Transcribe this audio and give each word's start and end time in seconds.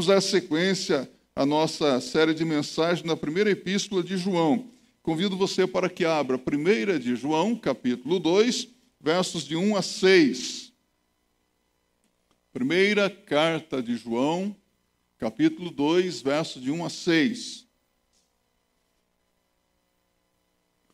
vamos 0.00 0.06
dar 0.06 0.22
sequência 0.22 1.10
à 1.36 1.44
nossa 1.44 2.00
série 2.00 2.32
de 2.32 2.42
mensagens 2.42 3.06
na 3.06 3.14
primeira 3.14 3.50
epístola 3.50 4.02
de 4.02 4.16
João. 4.16 4.70
Convido 5.02 5.36
você 5.36 5.66
para 5.66 5.90
que 5.90 6.06
abra 6.06 6.38
1 6.38 6.98
de 6.98 7.14
João, 7.14 7.54
capítulo 7.54 8.18
2, 8.18 8.68
versos 8.98 9.44
de 9.44 9.56
1 9.56 9.76
a 9.76 9.82
6. 9.82 10.72
Primeira 12.50 13.10
carta 13.10 13.82
de 13.82 13.94
João, 13.94 14.56
capítulo 15.18 15.70
2, 15.70 16.22
versos 16.22 16.62
de 16.62 16.70
1 16.70 16.82
a 16.82 16.88
6. 16.88 17.66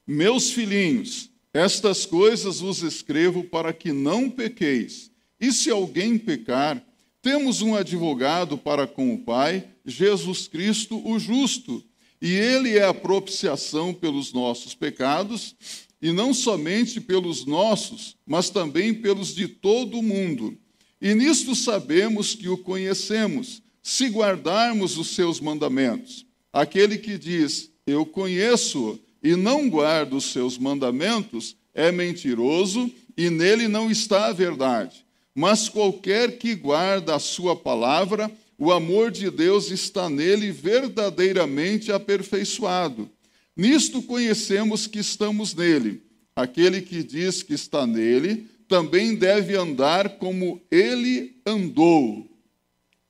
Meus 0.04 0.50
filhinhos, 0.50 1.30
estas 1.54 2.04
coisas 2.04 2.58
vos 2.58 2.82
escrevo 2.82 3.44
para 3.44 3.72
que 3.72 3.92
não 3.92 4.28
pequeis. 4.28 5.12
E 5.40 5.52
se 5.52 5.70
alguém 5.70 6.18
pecar, 6.18 6.84
temos 7.26 7.60
um 7.60 7.74
advogado 7.74 8.56
para 8.56 8.86
com 8.86 9.12
o 9.12 9.18
Pai, 9.18 9.66
Jesus 9.84 10.46
Cristo, 10.46 11.04
o 11.04 11.18
justo, 11.18 11.82
e 12.22 12.32
ele 12.32 12.78
é 12.78 12.84
a 12.84 12.94
propiciação 12.94 13.92
pelos 13.92 14.32
nossos 14.32 14.76
pecados, 14.76 15.56
e 16.00 16.12
não 16.12 16.32
somente 16.32 17.00
pelos 17.00 17.44
nossos, 17.44 18.14
mas 18.24 18.48
também 18.48 18.94
pelos 18.94 19.34
de 19.34 19.48
todo 19.48 19.98
o 19.98 20.04
mundo. 20.04 20.56
E 21.02 21.16
nisto 21.16 21.56
sabemos 21.56 22.32
que 22.32 22.48
o 22.48 22.56
conhecemos, 22.56 23.60
se 23.82 24.06
guardarmos 24.06 24.96
os 24.96 25.08
seus 25.08 25.40
mandamentos. 25.40 26.24
Aquele 26.52 26.96
que 26.96 27.18
diz, 27.18 27.72
Eu 27.88 28.06
conheço 28.06 29.00
e 29.20 29.34
não 29.34 29.68
guarda 29.68 30.14
os 30.14 30.26
seus 30.26 30.56
mandamentos, 30.56 31.56
é 31.74 31.90
mentiroso 31.90 32.88
e 33.16 33.28
nele 33.30 33.66
não 33.66 33.90
está 33.90 34.26
a 34.26 34.32
verdade. 34.32 35.05
Mas 35.38 35.68
qualquer 35.68 36.38
que 36.38 36.54
guarda 36.54 37.14
a 37.14 37.18
sua 37.18 37.54
palavra, 37.54 38.32
o 38.56 38.72
amor 38.72 39.10
de 39.10 39.30
Deus 39.30 39.70
está 39.70 40.08
nele 40.08 40.50
verdadeiramente 40.50 41.92
aperfeiçoado. 41.92 43.10
Nisto 43.54 44.00
conhecemos 44.00 44.86
que 44.86 44.98
estamos 44.98 45.54
nele. 45.54 46.02
Aquele 46.34 46.80
que 46.80 47.02
diz 47.02 47.42
que 47.42 47.52
está 47.52 47.86
nele, 47.86 48.48
também 48.66 49.14
deve 49.14 49.54
andar 49.54 50.16
como 50.16 50.58
ele 50.70 51.38
andou. 51.44 52.26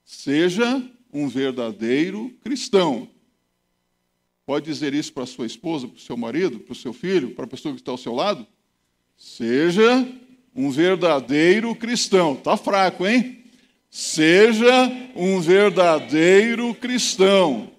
Seja 0.04 0.82
um 1.12 1.28
verdadeiro 1.28 2.34
cristão. 2.42 3.08
Pode 4.44 4.64
dizer 4.64 4.94
isso 4.94 5.12
para 5.12 5.26
sua 5.26 5.46
esposa, 5.46 5.86
para 5.86 5.96
o 5.96 6.00
seu 6.00 6.16
marido, 6.16 6.58
para 6.58 6.72
o 6.72 6.76
seu 6.76 6.92
filho, 6.92 7.36
para 7.36 7.44
a 7.44 7.48
pessoa 7.48 7.72
que 7.72 7.80
está 7.80 7.92
ao 7.92 7.98
seu 7.98 8.14
lado? 8.14 8.44
Seja 9.16 10.04
um 10.56 10.70
verdadeiro 10.70 11.74
cristão. 11.74 12.32
Está 12.32 12.56
fraco, 12.56 13.06
hein? 13.06 13.44
Seja 13.90 14.90
um 15.14 15.40
verdadeiro 15.40 16.74
cristão. 16.74 17.70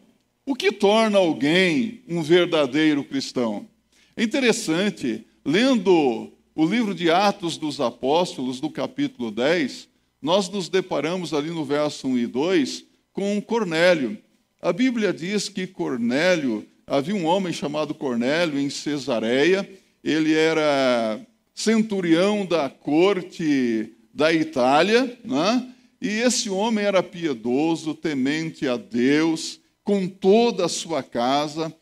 O 0.46 0.56
que 0.56 0.72
torna 0.72 1.18
alguém 1.18 2.02
um 2.08 2.22
verdadeiro 2.22 3.04
cristão? 3.04 3.68
É 4.16 4.24
interessante, 4.24 5.26
lendo 5.44 6.32
o 6.56 6.66
livro 6.66 6.94
de 6.96 7.12
Atos 7.12 7.58
dos 7.58 7.82
Apóstolos, 7.82 8.60
do 8.60 8.70
capítulo 8.70 9.32
10, 9.32 9.90
nós 10.22 10.50
nos 10.50 10.70
deparamos 10.70 11.34
ali 11.34 11.50
no 11.50 11.66
verso 11.66 12.08
1 12.08 12.18
e 12.18 12.28
2 12.28 12.86
com 13.12 13.42
Cornélio. 13.42 14.18
A 14.62 14.72
Bíblia 14.72 15.14
diz 15.14 15.50
que 15.50 15.68
Cornélio, 15.68 16.66
havia 16.86 17.16
um 17.16 17.26
homem 17.26 17.52
chamado 17.52 17.94
Cornélio 17.94 18.60
em 18.60 18.70
Cesareia, 18.70 19.70
ele 20.04 20.34
era 20.34 21.20
centurião 21.58 22.46
da 22.46 22.70
corte 22.70 23.92
da 24.14 24.32
Itália, 24.32 25.20
né? 25.26 25.74
e 26.00 26.08
esse 26.08 26.52
homem 26.52 26.86
era 26.86 27.02
piedoso, 27.02 27.96
temente 27.96 28.68
a 28.68 28.78
Deus, 28.78 29.60
com 29.84 30.08
toda 30.08 30.66
a 30.66 30.70
sua 30.70 31.02
casa, 31.02 31.76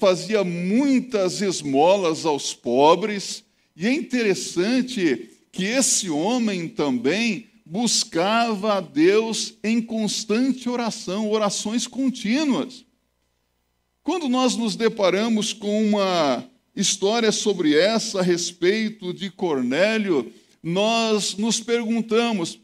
fazia 0.00 0.42
muitas 0.42 1.40
esmolas 1.40 2.26
aos 2.26 2.54
pobres, 2.54 3.44
e 3.76 3.86
é 3.86 3.92
interessante 3.92 5.30
que 5.52 5.64
esse 5.64 6.10
homem 6.10 6.66
também 6.66 7.46
buscava 7.64 8.78
a 8.78 8.80
Deus 8.80 9.54
em 9.62 9.80
constante 9.80 10.68
oração, 10.68 11.30
orações 11.30 11.86
contínuas. 11.86 12.84
Quando 14.02 14.28
nós 14.28 14.56
nos 14.56 14.74
deparamos 14.74 15.52
com 15.52 15.84
uma 15.84 16.50
história 16.76 17.32
sobre 17.32 17.74
essa 17.74 18.20
a 18.20 18.22
respeito 18.22 19.12
de 19.14 19.30
Cornélio, 19.30 20.30
nós 20.62 21.36
nos 21.36 21.58
perguntamos: 21.58 22.60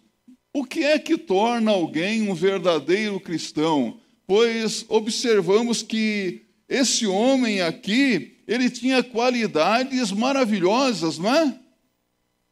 o 0.52 0.64
que 0.64 0.84
é 0.84 0.98
que 0.98 1.16
torna 1.16 1.70
alguém 1.70 2.28
um 2.28 2.34
verdadeiro 2.34 3.18
cristão? 3.18 3.98
Pois 4.26 4.84
observamos 4.88 5.82
que 5.82 6.42
esse 6.68 7.06
homem 7.06 7.60
aqui, 7.62 8.38
ele 8.46 8.70
tinha 8.70 9.02
qualidades 9.02 10.12
maravilhosas, 10.12 11.18
não 11.18 11.34
é? 11.34 11.58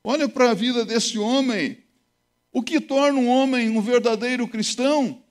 Olha 0.03 0.29
para 0.29 0.51
a 0.51 0.55
vida 0.55 0.85
desse 0.85 1.19
homem. 1.19 1.79
O 2.53 2.63
que 2.63 2.81
torna 2.81 3.19
um 3.19 3.29
homem 3.29 3.69
um 3.71 3.81
verdadeiro 3.81 4.49
cristão? 4.49 5.23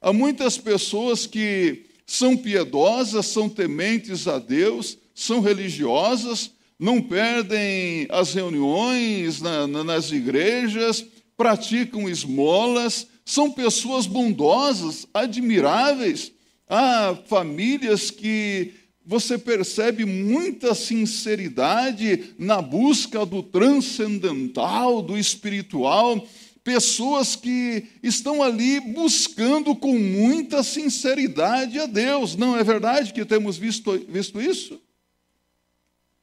Há 0.00 0.12
muitas 0.12 0.56
pessoas 0.56 1.26
que 1.26 1.86
são 2.06 2.36
piedosas, 2.36 3.26
são 3.26 3.48
tementes 3.48 4.28
a 4.28 4.38
Deus, 4.38 4.98
são 5.14 5.40
religiosas, 5.40 6.50
não 6.78 7.00
perdem 7.00 8.06
as 8.10 8.34
reuniões 8.34 9.40
na, 9.40 9.66
na, 9.66 9.84
nas 9.84 10.10
igrejas, 10.10 11.06
praticam 11.36 12.08
esmolas, 12.08 13.06
são 13.24 13.50
pessoas 13.50 14.06
bondosas, 14.06 15.06
admiráveis. 15.14 16.32
Há 16.68 17.16
famílias 17.26 18.10
que 18.10 18.72
você 19.06 19.36
percebe 19.38 20.04
muita 20.04 20.74
sinceridade 20.74 22.34
na 22.38 22.60
busca 22.60 23.24
do 23.24 23.42
transcendental, 23.42 25.02
do 25.02 25.16
espiritual, 25.16 26.26
pessoas 26.62 27.36
que 27.36 27.84
estão 28.02 28.42
ali 28.42 28.80
buscando 28.80 29.76
com 29.76 29.98
muita 29.98 30.62
sinceridade 30.62 31.78
a 31.78 31.86
Deus. 31.86 32.34
Não 32.34 32.56
é 32.56 32.64
verdade 32.64 33.12
que 33.12 33.24
temos 33.26 33.58
visto, 33.58 33.92
visto 34.08 34.40
isso? 34.40 34.80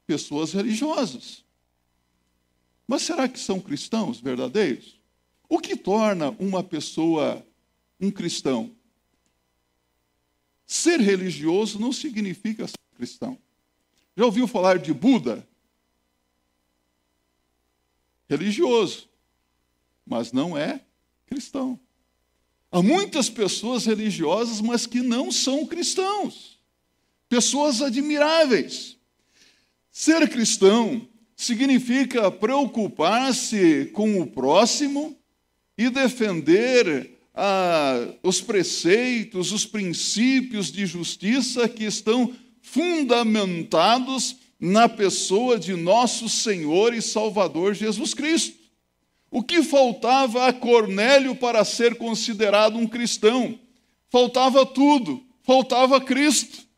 Pessoas 0.06 0.52
religiosas. 0.52 1.44
Mas 2.86 3.02
será 3.02 3.28
que 3.28 3.38
são 3.38 3.60
cristãos 3.60 4.20
verdadeiros? 4.20 5.00
O 5.48 5.58
que 5.58 5.76
torna 5.76 6.30
uma 6.38 6.62
pessoa 6.62 7.46
um 8.00 8.10
cristão? 8.10 8.74
Ser 10.66 11.00
religioso 11.00 11.78
não 11.78 11.92
significa 11.92 12.66
ser 12.66 12.96
cristão. 12.96 13.38
Já 14.16 14.24
ouviu 14.24 14.46
falar 14.46 14.78
de 14.78 14.92
Buda? 14.92 15.46
Religioso, 18.28 19.08
mas 20.06 20.32
não 20.32 20.56
é 20.56 20.84
cristão. 21.26 21.78
Há 22.70 22.82
muitas 22.82 23.28
pessoas 23.28 23.84
religiosas, 23.84 24.60
mas 24.62 24.86
que 24.86 25.02
não 25.02 25.30
são 25.30 25.66
cristãos. 25.66 26.58
Pessoas 27.28 27.82
admiráveis. 27.82 28.96
Ser 29.92 30.26
cristão 30.30 31.06
significa 31.36 32.30
preocupar-se 32.30 33.90
com 33.92 34.18
o 34.18 34.26
próximo 34.26 35.14
e 35.76 35.90
defender 35.90 37.18
ah, 37.34 38.08
os 38.22 38.40
preceitos, 38.40 39.52
os 39.52 39.66
princípios 39.66 40.72
de 40.72 40.86
justiça 40.86 41.68
que 41.68 41.84
estão 41.84 42.34
fundamentados 42.62 44.36
na 44.58 44.88
pessoa 44.88 45.58
de 45.58 45.74
nosso 45.74 46.26
Senhor 46.26 46.94
e 46.94 47.02
Salvador 47.02 47.74
Jesus 47.74 48.14
Cristo. 48.14 48.56
O 49.30 49.42
que 49.42 49.62
faltava 49.62 50.46
a 50.46 50.54
Cornélio 50.54 51.34
para 51.34 51.64
ser 51.64 51.96
considerado 51.96 52.78
um 52.78 52.86
cristão? 52.86 53.58
Faltava 54.08 54.64
tudo, 54.64 55.22
faltava 55.42 56.00
Cristo. 56.00 56.71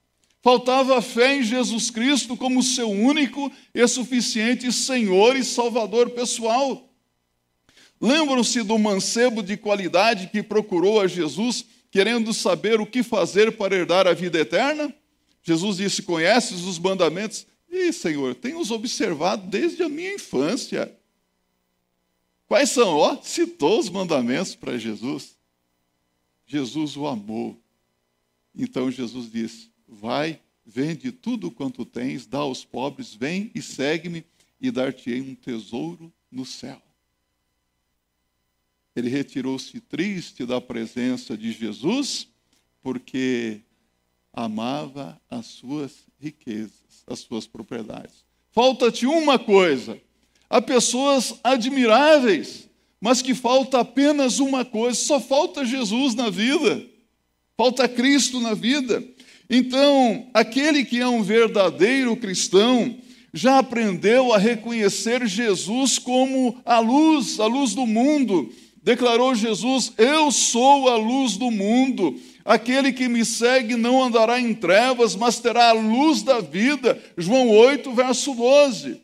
Faltava 0.44 1.00
fé 1.00 1.36
em 1.36 1.42
Jesus 1.42 1.88
Cristo 1.88 2.36
como 2.36 2.62
seu 2.62 2.90
único 2.90 3.50
e 3.72 3.88
suficiente 3.88 4.70
Senhor 4.70 5.36
e 5.36 5.42
Salvador 5.42 6.10
pessoal. 6.10 6.86
Lembram-se 7.98 8.62
do 8.62 8.78
mancebo 8.78 9.42
de 9.42 9.56
qualidade 9.56 10.26
que 10.26 10.42
procurou 10.42 11.00
a 11.00 11.06
Jesus, 11.06 11.64
querendo 11.90 12.34
saber 12.34 12.78
o 12.78 12.84
que 12.84 13.02
fazer 13.02 13.56
para 13.56 13.74
herdar 13.74 14.06
a 14.06 14.12
vida 14.12 14.38
eterna? 14.38 14.94
Jesus 15.42 15.78
disse: 15.78 16.02
Conheces 16.02 16.60
os 16.60 16.78
mandamentos? 16.78 17.46
E, 17.70 17.90
Senhor, 17.90 18.34
tenho 18.34 18.58
os 18.58 18.70
observado 18.70 19.46
desde 19.46 19.82
a 19.82 19.88
minha 19.88 20.12
infância. 20.12 20.94
Quais 22.46 22.68
são? 22.68 22.98
Ó, 22.98 23.16
citou 23.22 23.80
os 23.80 23.88
mandamentos 23.88 24.54
para 24.54 24.76
Jesus. 24.76 25.38
Jesus 26.46 26.98
o 26.98 27.06
amou. 27.06 27.58
Então 28.54 28.90
Jesus 28.90 29.32
disse: 29.32 29.72
Vai, 29.94 30.40
vende 30.66 31.12
tudo 31.12 31.50
quanto 31.50 31.84
tens, 31.84 32.26
dá 32.26 32.38
aos 32.38 32.64
pobres, 32.64 33.14
vem 33.14 33.50
e 33.54 33.62
segue-me, 33.62 34.24
e 34.60 34.70
dar-te-ei 34.70 35.20
um 35.20 35.34
tesouro 35.34 36.12
no 36.30 36.44
céu. 36.44 36.80
ele 38.96 39.08
retirou-se 39.08 39.80
triste 39.80 40.46
da 40.46 40.60
presença 40.60 41.36
de 41.36 41.52
Jesus, 41.52 42.28
porque 42.82 43.60
amava 44.32 45.20
as 45.28 45.46
suas 45.46 46.06
riquezas, 46.20 47.04
as 47.06 47.20
suas 47.20 47.46
propriedades. 47.46 48.24
Falta-te 48.52 49.06
uma 49.06 49.38
coisa. 49.38 50.00
Há 50.48 50.62
pessoas 50.62 51.38
admiráveis, 51.42 52.68
mas 53.00 53.20
que 53.20 53.34
falta 53.34 53.80
apenas 53.80 54.38
uma 54.38 54.64
coisa: 54.64 54.98
só 54.98 55.20
falta 55.20 55.64
Jesus 55.64 56.14
na 56.14 56.30
vida, 56.30 56.86
falta 57.56 57.88
Cristo 57.88 58.40
na 58.40 58.54
vida. 58.54 59.02
Então, 59.48 60.26
aquele 60.32 60.84
que 60.84 61.00
é 61.00 61.06
um 61.06 61.22
verdadeiro 61.22 62.16
cristão, 62.16 62.96
já 63.32 63.58
aprendeu 63.58 64.32
a 64.32 64.38
reconhecer 64.38 65.26
Jesus 65.26 65.98
como 65.98 66.56
a 66.64 66.78
luz, 66.78 67.40
a 67.40 67.46
luz 67.46 67.74
do 67.74 67.84
mundo. 67.84 68.50
Declarou 68.82 69.34
Jesus: 69.34 69.92
Eu 69.98 70.30
sou 70.30 70.88
a 70.88 70.96
luz 70.96 71.36
do 71.36 71.50
mundo. 71.50 72.18
Aquele 72.44 72.92
que 72.92 73.08
me 73.08 73.24
segue 73.24 73.74
não 73.74 74.02
andará 74.02 74.38
em 74.38 74.54
trevas, 74.54 75.16
mas 75.16 75.40
terá 75.40 75.70
a 75.70 75.72
luz 75.72 76.22
da 76.22 76.40
vida. 76.40 77.02
João 77.16 77.48
8, 77.48 77.90
verso 77.92 78.34
12. 78.34 79.00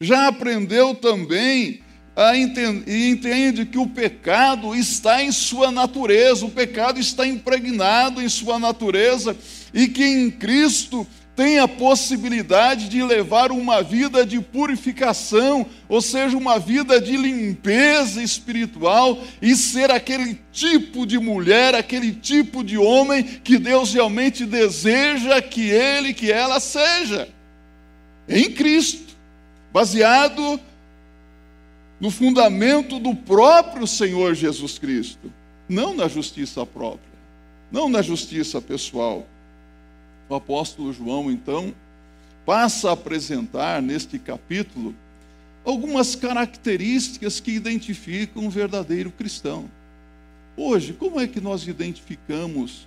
Já 0.00 0.26
aprendeu 0.26 0.94
também 0.94 1.80
a 2.16 2.36
entender, 2.36 2.90
e 2.90 3.08
entende 3.08 3.64
que 3.64 3.78
o 3.78 3.86
pecado 3.86 4.74
está 4.74 5.22
em 5.22 5.30
sua 5.30 5.70
natureza, 5.70 6.44
o 6.44 6.50
pecado 6.50 6.98
está 6.98 7.26
impregnado 7.26 8.20
em 8.20 8.28
sua 8.28 8.58
natureza 8.58 9.36
e 9.72 9.88
que 9.88 10.04
em 10.04 10.30
Cristo 10.30 11.06
tem 11.40 11.58
a 11.58 11.66
possibilidade 11.66 12.86
de 12.90 13.02
levar 13.02 13.50
uma 13.50 13.82
vida 13.82 14.26
de 14.26 14.38
purificação, 14.40 15.64
ou 15.88 16.02
seja, 16.02 16.36
uma 16.36 16.58
vida 16.58 17.00
de 17.00 17.16
limpeza 17.16 18.22
espiritual 18.22 19.18
e 19.40 19.56
ser 19.56 19.90
aquele 19.90 20.38
tipo 20.52 21.06
de 21.06 21.18
mulher, 21.18 21.74
aquele 21.74 22.12
tipo 22.12 22.62
de 22.62 22.76
homem 22.76 23.22
que 23.22 23.56
Deus 23.58 23.94
realmente 23.94 24.44
deseja 24.44 25.40
que 25.40 25.70
ele, 25.70 26.12
que 26.12 26.30
ela 26.30 26.60
seja. 26.60 27.26
Em 28.28 28.50
Cristo, 28.50 29.16
baseado 29.72 30.60
no 31.98 32.10
fundamento 32.10 32.98
do 32.98 33.14
próprio 33.14 33.86
Senhor 33.86 34.34
Jesus 34.34 34.78
Cristo, 34.78 35.32
não 35.66 35.94
na 35.94 36.06
justiça 36.06 36.66
própria, 36.66 37.00
não 37.72 37.88
na 37.88 38.02
justiça 38.02 38.60
pessoal 38.60 39.26
o 40.30 40.36
apóstolo 40.36 40.92
João, 40.92 41.30
então, 41.30 41.74
passa 42.46 42.90
a 42.90 42.92
apresentar 42.92 43.82
neste 43.82 44.18
capítulo 44.18 44.94
algumas 45.64 46.14
características 46.14 47.40
que 47.40 47.50
identificam 47.50 48.44
um 48.44 48.48
verdadeiro 48.48 49.10
cristão. 49.10 49.68
Hoje, 50.56 50.92
como 50.92 51.20
é 51.20 51.26
que 51.26 51.40
nós 51.40 51.66
identificamos 51.66 52.86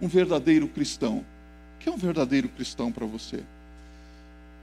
um 0.00 0.08
verdadeiro 0.08 0.66
cristão? 0.68 1.18
O 1.18 1.24
que 1.78 1.88
é 1.88 1.92
um 1.92 1.96
verdadeiro 1.96 2.48
cristão 2.48 2.90
para 2.90 3.06
você? 3.06 3.42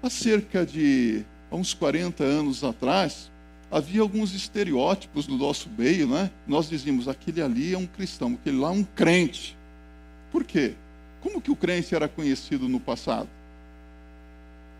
Há 0.01 0.09
cerca 0.09 0.65
de 0.65 1.23
uns 1.51 1.73
40 1.73 2.23
anos 2.23 2.63
atrás, 2.63 3.31
havia 3.71 4.01
alguns 4.01 4.33
estereótipos 4.33 5.27
no 5.27 5.37
nosso 5.37 5.69
meio, 5.77 6.07
né? 6.07 6.29
Nós 6.47 6.69
dizíamos, 6.69 7.07
aquele 7.07 7.41
ali 7.41 7.73
é 7.73 7.77
um 7.77 7.87
cristão, 7.87 8.33
aquele 8.33 8.57
lá 8.57 8.69
é 8.69 8.71
um 8.71 8.83
crente. 8.83 9.55
Por 10.31 10.43
quê? 10.43 10.73
Como 11.25 11.41
que 11.41 11.49
o 11.49 11.55
crente 11.55 11.95
era 11.95 12.07
conhecido 12.07 12.69
no 12.69 12.79
passado? 12.79 13.27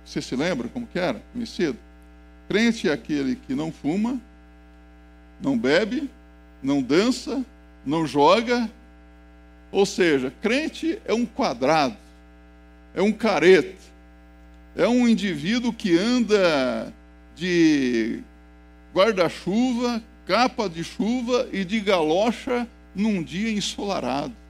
Você 0.06 0.22
se 0.22 0.36
lembra 0.36 0.68
como 0.68 0.86
que 0.86 1.00
era 1.00 1.20
conhecido? 1.34 1.76
Crente 2.48 2.88
é 2.88 2.94
aquele 2.94 3.36
que 3.36 3.56
não 3.56 3.72
fuma, 3.72 4.22
não 5.42 5.58
bebe, 5.58 6.08
não 6.62 6.84
dança, 6.84 7.44
não 7.84 8.06
joga. 8.06 8.70
Ou 9.72 9.88
seja, 9.88 10.32
crente 10.40 11.02
é 11.06 11.16
um 11.16 11.26
quadrado, 11.26 11.98
é 12.94 13.02
um 13.02 13.12
careta, 13.12 13.82
é 14.76 14.88
um 14.88 15.08
indivíduo 15.08 15.74
que 15.74 15.98
anda 15.98 16.94
de 17.36 18.20
guarda-chuva, 18.94 20.00
capa 20.28 20.70
de 20.70 20.84
chuva 20.84 21.50
e 21.52 21.66
de 21.66 21.80
galocha 21.80 22.68
num 22.94 23.24
dia 23.24 23.50
ensolarado. 23.50 24.45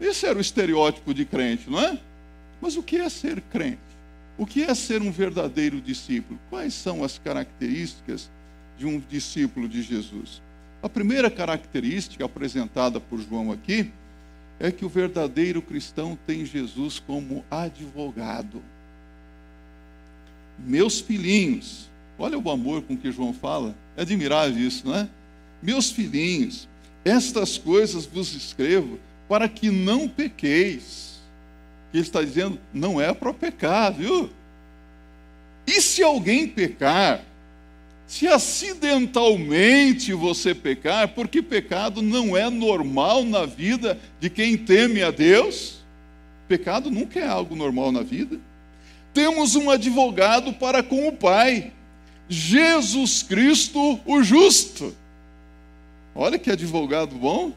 Esse 0.00 0.26
era 0.26 0.38
o 0.38 0.40
estereótipo 0.40 1.12
de 1.12 1.24
crente, 1.24 1.68
não 1.68 1.80
é? 1.80 1.98
Mas 2.60 2.76
o 2.76 2.82
que 2.82 2.96
é 2.96 3.08
ser 3.08 3.40
crente? 3.40 3.78
O 4.36 4.46
que 4.46 4.62
é 4.62 4.74
ser 4.74 5.02
um 5.02 5.10
verdadeiro 5.10 5.80
discípulo? 5.80 6.38
Quais 6.48 6.72
são 6.74 7.02
as 7.02 7.18
características 7.18 8.30
de 8.78 8.86
um 8.86 9.00
discípulo 9.00 9.68
de 9.68 9.82
Jesus? 9.82 10.40
A 10.80 10.88
primeira 10.88 11.28
característica 11.28 12.24
apresentada 12.24 13.00
por 13.00 13.20
João 13.20 13.50
aqui 13.50 13.90
é 14.60 14.70
que 14.70 14.84
o 14.84 14.88
verdadeiro 14.88 15.60
cristão 15.60 16.16
tem 16.26 16.46
Jesus 16.46 17.00
como 17.04 17.44
advogado. 17.50 18.62
Meus 20.58 21.00
filhinhos, 21.00 21.88
olha 22.16 22.38
o 22.38 22.50
amor 22.50 22.82
com 22.82 22.96
que 22.96 23.10
João 23.10 23.32
fala, 23.32 23.74
é 23.96 24.02
admirável 24.02 24.58
isso, 24.58 24.86
não 24.86 24.94
é? 24.94 25.08
Meus 25.60 25.90
filhinhos, 25.90 26.68
estas 27.04 27.58
coisas 27.58 28.06
vos 28.06 28.34
escrevo 28.34 28.98
para 29.28 29.48
que 29.48 29.70
não 29.70 30.08
pequeis. 30.08 31.20
Ele 31.92 32.02
está 32.02 32.22
dizendo, 32.22 32.58
não 32.72 33.00
é 33.00 33.12
para 33.12 33.32
pecar, 33.34 33.92
viu? 33.92 34.30
E 35.66 35.82
se 35.82 36.02
alguém 36.02 36.48
pecar, 36.48 37.22
se 38.06 38.26
acidentalmente 38.26 40.14
você 40.14 40.54
pecar, 40.54 41.08
porque 41.08 41.42
pecado 41.42 42.00
não 42.00 42.34
é 42.34 42.48
normal 42.48 43.22
na 43.22 43.44
vida 43.44 43.98
de 44.18 44.30
quem 44.30 44.56
teme 44.56 45.02
a 45.02 45.10
Deus, 45.10 45.80
pecado 46.48 46.90
nunca 46.90 47.20
é 47.20 47.26
algo 47.28 47.54
normal 47.54 47.92
na 47.92 48.02
vida. 48.02 48.40
Temos 49.12 49.56
um 49.56 49.68
advogado 49.68 50.54
para 50.54 50.82
com 50.82 51.06
o 51.06 51.12
Pai, 51.12 51.72
Jesus 52.28 53.22
Cristo, 53.22 54.00
o 54.06 54.22
justo. 54.22 54.94
Olha 56.14 56.38
que 56.38 56.50
advogado 56.50 57.14
bom. 57.14 57.52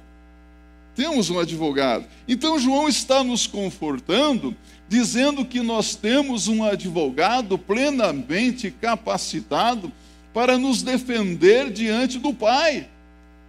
Temos 0.96 1.30
um 1.30 1.40
advogado. 1.40 2.06
Então, 2.28 2.60
João 2.60 2.88
está 2.88 3.24
nos 3.24 3.48
confortando, 3.48 4.56
dizendo 4.90 5.46
que 5.46 5.62
nós 5.62 5.96
temos 5.96 6.48
um 6.48 6.64
advogado 6.64 7.58
plenamente 7.58 8.72
capacitado 8.72 9.92
para 10.34 10.58
nos 10.58 10.82
defender 10.82 11.72
diante 11.72 12.20
do 12.20 12.34
Pai, 12.34 12.88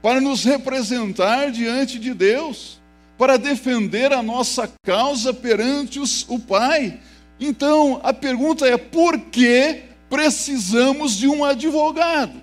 para 0.01 0.21
nos 0.21 0.45
representar 0.45 1.51
diante 1.51 1.99
de 1.99 2.15
Deus, 2.15 2.81
para 3.19 3.37
defender 3.37 4.13
a 4.13 4.23
nossa 4.23 4.71
causa 4.85 5.33
perante 5.35 5.99
os, 5.99 6.25
o 6.29 6.39
Pai. 6.39 7.01
Então, 7.39 8.01
a 8.03 8.13
pergunta 8.13 8.67
é: 8.67 8.77
por 8.77 9.19
que 9.19 9.83
precisamos 10.09 11.17
de 11.17 11.27
um 11.27 11.45
advogado? 11.45 12.41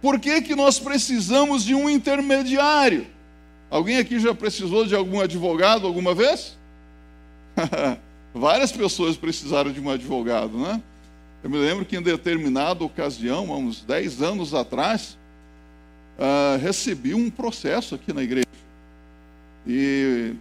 Por 0.00 0.18
que, 0.18 0.42
que 0.42 0.56
nós 0.56 0.80
precisamos 0.80 1.64
de 1.64 1.74
um 1.76 1.88
intermediário? 1.88 3.06
Alguém 3.72 3.96
aqui 3.96 4.20
já 4.20 4.34
precisou 4.34 4.84
de 4.84 4.94
algum 4.94 5.18
advogado 5.18 5.86
alguma 5.86 6.14
vez? 6.14 6.58
Várias 8.34 8.70
pessoas 8.70 9.16
precisaram 9.16 9.72
de 9.72 9.80
um 9.80 9.88
advogado, 9.88 10.58
né? 10.58 10.82
Eu 11.42 11.48
me 11.48 11.56
lembro 11.56 11.82
que 11.82 11.96
em 11.96 12.02
determinada 12.02 12.84
ocasião, 12.84 13.50
há 13.50 13.56
uns 13.56 13.80
10 13.80 14.20
anos 14.20 14.52
atrás, 14.52 15.16
uh, 16.18 16.58
recebi 16.60 17.14
um 17.14 17.30
processo 17.30 17.94
aqui 17.94 18.12
na 18.12 18.22
igreja. 18.22 18.46
E 19.66 20.34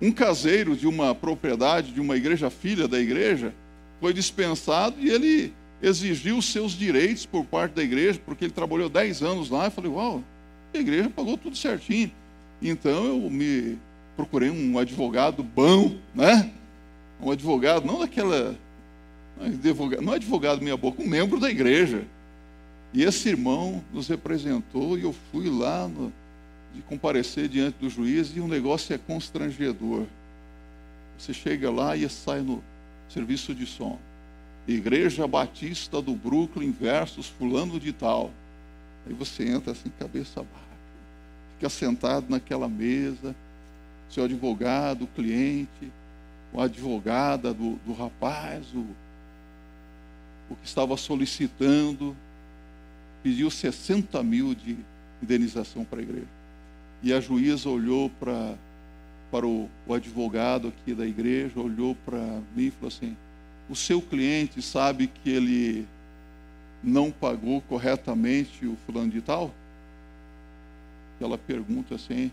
um 0.00 0.12
caseiro 0.12 0.76
de 0.76 0.86
uma 0.86 1.16
propriedade, 1.16 1.90
de 1.90 2.00
uma 2.00 2.16
igreja 2.16 2.48
filha 2.48 2.86
da 2.86 3.00
igreja, 3.00 3.52
foi 4.00 4.12
dispensado 4.12 4.94
e 5.00 5.10
ele 5.10 5.52
exigiu 5.82 6.40
seus 6.40 6.78
direitos 6.78 7.26
por 7.26 7.44
parte 7.44 7.72
da 7.72 7.82
igreja, 7.82 8.20
porque 8.24 8.44
ele 8.44 8.52
trabalhou 8.52 8.88
10 8.88 9.20
anos 9.20 9.50
lá. 9.50 9.64
Eu 9.64 9.72
falei, 9.72 9.90
uau, 9.90 10.22
a 10.72 10.78
igreja 10.78 11.10
pagou 11.10 11.36
tudo 11.36 11.56
certinho. 11.56 12.12
Então 12.60 13.04
eu 13.06 13.30
me 13.30 13.78
procurei 14.16 14.50
um 14.50 14.78
advogado 14.78 15.42
bom, 15.42 15.96
né? 16.14 16.50
Um 17.20 17.30
advogado, 17.30 17.86
não 17.86 18.00
daquela. 18.00 18.56
Não 20.00 20.12
é 20.12 20.16
advogado 20.16 20.60
minha 20.60 20.76
boca, 20.76 21.00
um 21.00 21.06
membro 21.06 21.38
da 21.38 21.48
igreja. 21.48 22.04
E 22.92 23.04
esse 23.04 23.28
irmão 23.28 23.82
nos 23.92 24.08
representou 24.08 24.98
e 24.98 25.02
eu 25.02 25.14
fui 25.30 25.48
lá 25.48 25.86
no, 25.86 26.12
de 26.74 26.82
comparecer 26.82 27.48
diante 27.48 27.76
do 27.78 27.88
juiz 27.88 28.32
e 28.34 28.40
o 28.40 28.48
negócio 28.48 28.92
é 28.92 28.98
constrangedor. 28.98 30.04
Você 31.16 31.32
chega 31.32 31.70
lá 31.70 31.96
e 31.96 32.08
sai 32.08 32.40
no 32.40 32.62
serviço 33.08 33.54
de 33.54 33.66
som. 33.66 33.98
Igreja 34.66 35.26
Batista 35.26 36.02
do 36.02 36.14
Brooklyn 36.14 36.72
versus 36.72 37.26
fulano 37.26 37.78
de 37.78 37.92
tal. 37.92 38.32
Aí 39.06 39.14
você 39.14 39.48
entra 39.48 39.72
assim, 39.72 39.90
cabeça 39.98 40.42
baixa 40.42 40.67
fica 41.58 41.68
sentado 41.68 42.26
naquela 42.28 42.68
mesa, 42.68 43.34
seu 44.08 44.24
advogado, 44.24 45.04
o 45.04 45.08
cliente, 45.08 45.90
a 46.54 46.62
advogada 46.62 47.52
do, 47.52 47.74
do 47.84 47.92
rapaz, 47.92 48.64
o, 48.72 48.86
o 50.48 50.54
que 50.54 50.66
estava 50.66 50.96
solicitando, 50.96 52.16
pediu 53.24 53.50
60 53.50 54.22
mil 54.22 54.54
de 54.54 54.76
indenização 55.20 55.84
para 55.84 55.98
a 55.98 56.02
igreja. 56.02 56.28
E 57.02 57.12
a 57.12 57.20
juíza 57.20 57.68
olhou 57.68 58.08
para, 58.20 58.54
para 59.30 59.46
o, 59.46 59.68
o 59.86 59.94
advogado 59.94 60.68
aqui 60.68 60.94
da 60.94 61.06
igreja, 61.06 61.58
olhou 61.58 61.96
para 62.06 62.18
mim 62.56 62.66
e 62.66 62.70
falou 62.70 62.88
assim: 62.88 63.16
o 63.68 63.74
seu 63.74 64.00
cliente 64.00 64.62
sabe 64.62 65.08
que 65.08 65.28
ele 65.28 65.86
não 66.82 67.10
pagou 67.10 67.60
corretamente 67.62 68.64
o 68.64 68.76
fulano 68.86 69.10
de 69.10 69.20
tal? 69.20 69.52
Ela 71.20 71.38
pergunta 71.38 71.94
assim: 71.94 72.30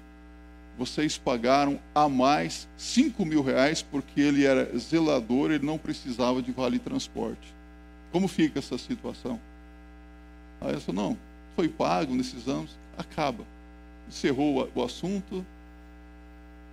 vocês 0.77 1.17
pagaram 1.17 1.79
a 1.93 2.09
mais 2.09 2.67
5 2.77 3.25
mil 3.25 3.41
reais 3.41 3.81
porque 3.81 4.19
ele 4.19 4.45
era 4.45 4.77
zelador, 4.77 5.51
ele 5.51 5.65
não 5.65 5.77
precisava 5.77 6.41
de 6.41 6.51
vale 6.51 6.79
transporte. 6.79 7.53
Como 8.11 8.27
fica 8.27 8.59
essa 8.59 8.77
situação? 8.77 9.39
Aí 10.61 10.69
ela 10.69 10.79
falou, 10.79 11.09
não, 11.09 11.17
foi 11.55 11.69
pago 11.69 12.13
nesses 12.13 12.47
anos, 12.47 12.71
acaba. 12.97 13.43
Encerrou 14.07 14.69
o 14.75 14.83
assunto. 14.83 15.45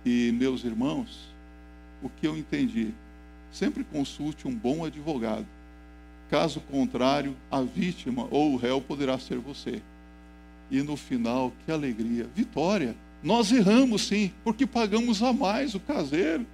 E, 0.05 0.31
meus 0.33 0.65
irmãos, 0.65 1.29
o 2.01 2.09
que 2.09 2.27
eu 2.27 2.37
entendi? 2.37 2.93
Sempre 3.51 3.83
consulte 3.85 4.47
um 4.47 4.53
bom 4.53 4.83
advogado. 4.83 5.45
Caso 6.29 6.59
contrário, 6.59 7.35
a 7.49 7.61
vítima 7.61 8.27
ou 8.29 8.53
o 8.53 8.57
réu 8.57 8.81
poderá 8.81 9.17
ser 9.17 9.37
você. 9.37 9.81
E 10.73 10.81
no 10.81 10.97
final, 10.97 11.53
que 11.63 11.71
alegria, 11.71 12.27
vitória. 12.35 12.95
Nós 13.21 13.51
erramos 13.51 14.07
sim, 14.07 14.31
porque 14.43 14.65
pagamos 14.65 15.21
a 15.21 15.31
mais 15.31 15.75
o 15.75 15.79
caseiro. 15.79 16.47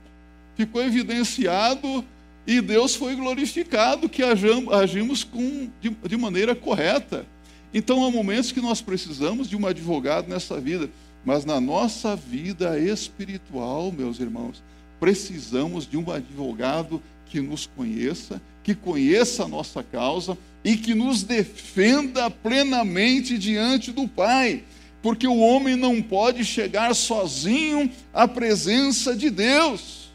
Ficou 0.58 0.84
evidenciado 0.84 2.04
e 2.46 2.60
Deus 2.60 2.96
foi 2.96 3.16
glorificado 3.16 4.10
que 4.10 4.22
agimos 4.22 5.24
com, 5.24 5.70
de, 5.80 5.90
de 5.90 6.18
maneira 6.18 6.54
correta. 6.54 7.26
Então 7.74 8.04
há 8.04 8.12
momentos 8.12 8.52
que 8.52 8.60
nós 8.60 8.82
precisamos 8.82 9.48
de 9.48 9.56
um 9.56 9.66
advogado 9.66 10.28
nessa 10.28 10.60
vida, 10.60 10.90
mas 11.24 11.46
na 11.46 11.62
nossa 11.62 12.14
vida 12.14 12.78
espiritual, 12.78 13.90
meus 13.90 14.20
irmãos, 14.20 14.62
precisamos 15.00 15.88
de 15.88 15.96
um 15.96 16.12
advogado 16.12 17.02
que 17.28 17.40
nos 17.40 17.68
conheça, 17.68 18.42
que 18.70 18.76
conheça 18.76 19.46
a 19.46 19.48
nossa 19.48 19.82
causa 19.82 20.38
e 20.64 20.78
que 20.78 20.94
nos 20.94 21.24
defenda 21.24 22.30
plenamente 22.30 23.38
diante 23.38 23.92
do 23.92 24.08
Pai 24.08 24.64
porque 25.02 25.28
o 25.28 25.38
homem 25.38 25.76
não 25.76 26.02
pode 26.02 26.44
chegar 26.44 26.94
sozinho 26.94 27.90
à 28.14 28.28
presença 28.28 29.16
de 29.16 29.30
Deus. 29.30 30.10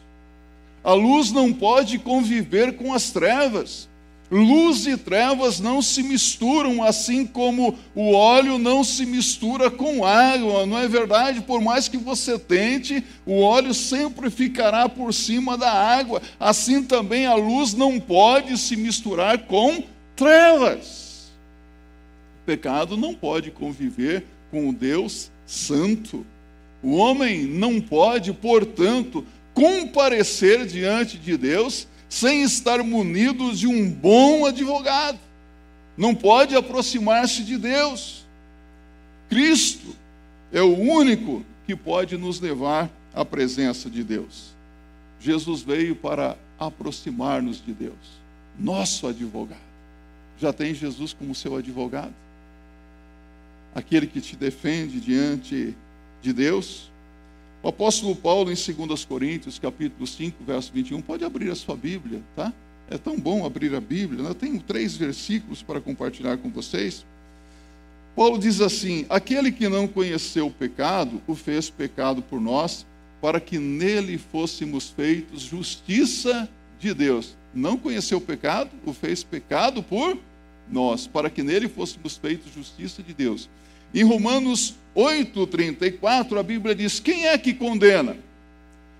A 0.83 0.93
luz 0.93 1.31
não 1.31 1.51
pode 1.51 1.97
conviver 1.97 2.73
com 2.77 2.93
as 2.93 3.09
trevas. 3.09 3.89
Luz 4.29 4.87
e 4.87 4.97
trevas 4.97 5.59
não 5.59 5.83
se 5.83 6.01
misturam, 6.01 6.83
assim 6.83 7.27
como 7.27 7.77
o 7.93 8.11
óleo 8.13 8.57
não 8.57 8.83
se 8.83 9.05
mistura 9.05 9.69
com 9.69 10.03
água, 10.03 10.65
não 10.65 10.79
é 10.79 10.87
verdade? 10.87 11.41
Por 11.41 11.61
mais 11.61 11.87
que 11.87 11.97
você 11.97 12.39
tente, 12.39 13.03
o 13.23 13.39
óleo 13.39 13.71
sempre 13.71 14.31
ficará 14.31 14.89
por 14.89 15.13
cima 15.13 15.55
da 15.55 15.71
água. 15.71 16.23
Assim 16.39 16.81
também 16.81 17.27
a 17.27 17.35
luz 17.35 17.75
não 17.75 17.99
pode 17.99 18.57
se 18.57 18.75
misturar 18.75 19.45
com 19.45 19.83
trevas. 20.15 21.31
O 22.41 22.45
pecado 22.45 22.97
não 22.97 23.13
pode 23.13 23.51
conviver 23.51 24.25
com 24.49 24.69
o 24.69 24.73
Deus 24.73 25.29
Santo. 25.45 26.25
O 26.81 26.95
homem 26.95 27.45
não 27.45 27.79
pode, 27.79 28.33
portanto, 28.33 29.23
comparecer 29.53 30.65
diante 30.65 31.17
de 31.17 31.37
Deus 31.37 31.87
sem 32.09 32.43
estar 32.43 32.83
munido 32.83 33.53
de 33.53 33.67
um 33.67 33.89
bom 33.89 34.45
advogado. 34.45 35.19
Não 35.97 36.13
pode 36.13 36.55
aproximar-se 36.55 37.43
de 37.43 37.57
Deus. 37.57 38.25
Cristo 39.29 39.95
é 40.51 40.61
o 40.61 40.77
único 40.77 41.43
que 41.65 41.75
pode 41.75 42.17
nos 42.17 42.39
levar 42.39 42.89
à 43.13 43.23
presença 43.23 43.89
de 43.89 44.03
Deus. 44.03 44.53
Jesus 45.19 45.61
veio 45.61 45.95
para 45.95 46.37
aproximar-nos 46.59 47.63
de 47.63 47.73
Deus, 47.73 48.21
nosso 48.59 49.07
advogado. 49.07 49.59
Já 50.39 50.53
tem 50.53 50.73
Jesus 50.73 51.13
como 51.13 51.33
seu 51.33 51.55
advogado? 51.55 52.13
aquele 53.75 54.07
que 54.07 54.21
te 54.21 54.37
defende 54.37 55.01
diante 55.01 55.75
de 56.21 56.31
Deus. 56.31 56.89
O 57.65 57.69
apóstolo 57.69 58.15
Paulo, 58.15 58.51
em 58.51 58.53
2 58.53 59.05
Coríntios, 59.05 59.57
capítulo 59.57 60.05
5, 60.05 60.43
verso 60.43 60.71
21, 60.71 61.01
pode 61.01 61.25
abrir 61.25 61.49
a 61.49 61.55
sua 61.55 61.75
Bíblia, 61.75 62.21
tá? 62.35 62.53
É 62.87 62.95
tão 62.95 63.19
bom 63.19 63.43
abrir 63.43 63.73
a 63.73 63.81
Bíblia. 63.81 64.21
Né? 64.21 64.29
Eu 64.29 64.35
tenho 64.35 64.59
três 64.59 64.95
versículos 64.95 65.63
para 65.63 65.81
compartilhar 65.81 66.37
com 66.37 66.51
vocês. 66.51 67.03
Paulo 68.15 68.37
diz 68.37 68.61
assim: 68.61 69.07
Aquele 69.09 69.51
que 69.51 69.67
não 69.67 69.87
conheceu 69.87 70.45
o 70.45 70.51
pecado, 70.51 71.19
o 71.25 71.33
fez 71.33 71.67
pecado 71.67 72.21
por 72.21 72.39
nós, 72.39 72.85
para 73.19 73.39
que 73.39 73.57
nele 73.57 74.19
fôssemos 74.19 74.91
feitos 74.91 75.41
justiça 75.41 76.47
de 76.79 76.93
Deus. 76.93 77.35
Não 77.51 77.77
conheceu 77.77 78.19
o 78.19 78.21
pecado, 78.21 78.69
o 78.85 78.93
fez 78.93 79.23
pecado 79.23 79.81
por 79.81 80.19
nós, 80.69 81.07
para 81.07 81.31
que 81.31 81.41
nele 81.41 81.67
fôssemos 81.67 82.15
feitos 82.15 82.53
justiça 82.53 83.01
de 83.01 83.11
Deus. 83.11 83.49
Em 83.95 84.03
Romanos 84.03 84.75
8,34, 84.93 86.37
a 86.37 86.43
Bíblia 86.43 86.75
diz: 86.75 86.99
Quem 86.99 87.27
é 87.27 87.37
que 87.37 87.53
condena? 87.53 88.17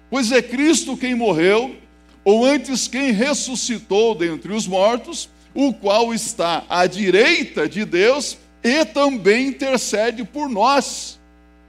Pois 0.09 0.31
é 0.31 0.41
Cristo 0.41 0.95
quem 0.95 1.13
morreu, 1.13 1.75
ou 2.23 2.45
antes 2.45 2.87
quem 2.87 3.11
ressuscitou 3.11 4.15
dentre 4.15 4.53
os 4.53 4.65
mortos, 4.65 5.29
o 5.53 5.73
qual 5.73 6.13
está 6.13 6.63
à 6.69 6.87
direita 6.87 7.67
de 7.67 7.83
Deus 7.83 8.37
e 8.63 8.85
também 8.85 9.49
intercede 9.49 10.23
por 10.23 10.47
nós. 10.47 11.19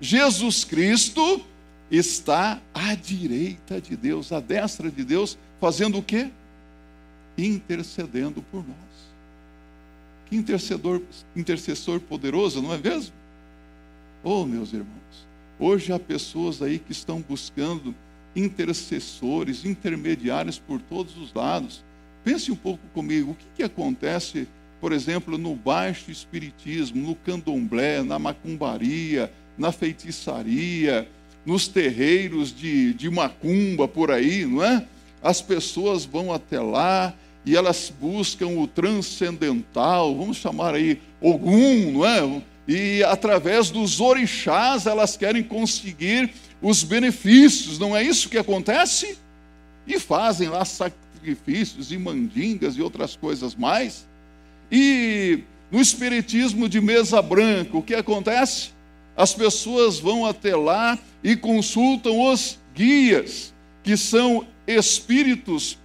Jesus 0.00 0.62
Cristo 0.62 1.44
está 1.90 2.60
à 2.72 2.94
direita 2.94 3.80
de 3.80 3.96
Deus, 3.96 4.30
à 4.30 4.38
destra 4.38 4.88
de 4.88 5.02
Deus, 5.02 5.36
fazendo 5.60 5.98
o 5.98 6.02
quê? 6.02 6.28
Intercedendo 7.36 8.40
por 8.52 8.58
nós. 8.66 8.85
Que 10.28 10.36
intercedor, 10.36 11.00
intercessor 11.34 12.00
poderoso, 12.00 12.60
não 12.60 12.74
é 12.74 12.78
mesmo? 12.78 13.14
Oh, 14.22 14.44
meus 14.44 14.72
irmãos, 14.72 15.26
hoje 15.58 15.92
há 15.92 15.98
pessoas 15.98 16.60
aí 16.60 16.78
que 16.78 16.92
estão 16.92 17.20
buscando 17.20 17.94
intercessores, 18.34 19.64
intermediários 19.64 20.58
por 20.58 20.80
todos 20.80 21.16
os 21.16 21.32
lados. 21.32 21.82
Pense 22.24 22.50
um 22.50 22.56
pouco 22.56 22.82
comigo, 22.92 23.30
o 23.30 23.34
que, 23.34 23.44
que 23.56 23.62
acontece, 23.62 24.48
por 24.80 24.92
exemplo, 24.92 25.38
no 25.38 25.54
baixo 25.54 26.10
espiritismo, 26.10 27.06
no 27.06 27.14
candomblé, 27.14 28.02
na 28.02 28.18
macumbaria, 28.18 29.32
na 29.56 29.70
feitiçaria, 29.70 31.08
nos 31.46 31.68
terreiros 31.68 32.54
de, 32.54 32.92
de 32.94 33.08
macumba 33.08 33.86
por 33.86 34.10
aí, 34.10 34.44
não 34.44 34.62
é? 34.62 34.84
As 35.22 35.40
pessoas 35.40 36.04
vão 36.04 36.32
até 36.32 36.60
lá, 36.60 37.14
e 37.46 37.54
elas 37.54 37.92
buscam 38.00 38.48
o 38.48 38.66
transcendental, 38.66 40.16
vamos 40.16 40.36
chamar 40.36 40.74
aí 40.74 41.00
Ogum, 41.20 41.92
não 41.92 42.04
é? 42.04 42.42
E 42.66 43.04
através 43.04 43.70
dos 43.70 44.00
orixás 44.00 44.84
elas 44.84 45.16
querem 45.16 45.44
conseguir 45.44 46.32
os 46.60 46.82
benefícios, 46.82 47.78
não 47.78 47.96
é 47.96 48.02
isso 48.02 48.28
que 48.28 48.36
acontece? 48.36 49.16
E 49.86 50.00
fazem 50.00 50.48
lá 50.48 50.64
sacrifícios 50.64 51.92
e 51.92 51.98
mandingas 51.98 52.76
e 52.76 52.82
outras 52.82 53.14
coisas 53.14 53.54
mais. 53.54 54.04
E 54.70 55.44
no 55.70 55.80
espiritismo 55.80 56.68
de 56.68 56.80
mesa 56.80 57.22
branca, 57.22 57.76
o 57.76 57.82
que 57.82 57.94
acontece? 57.94 58.70
As 59.16 59.32
pessoas 59.32 60.00
vão 60.00 60.26
até 60.26 60.56
lá 60.56 60.98
e 61.22 61.36
consultam 61.36 62.20
os 62.20 62.58
guias, 62.74 63.54
que 63.84 63.96
são 63.96 64.44
espíritos 64.66 65.78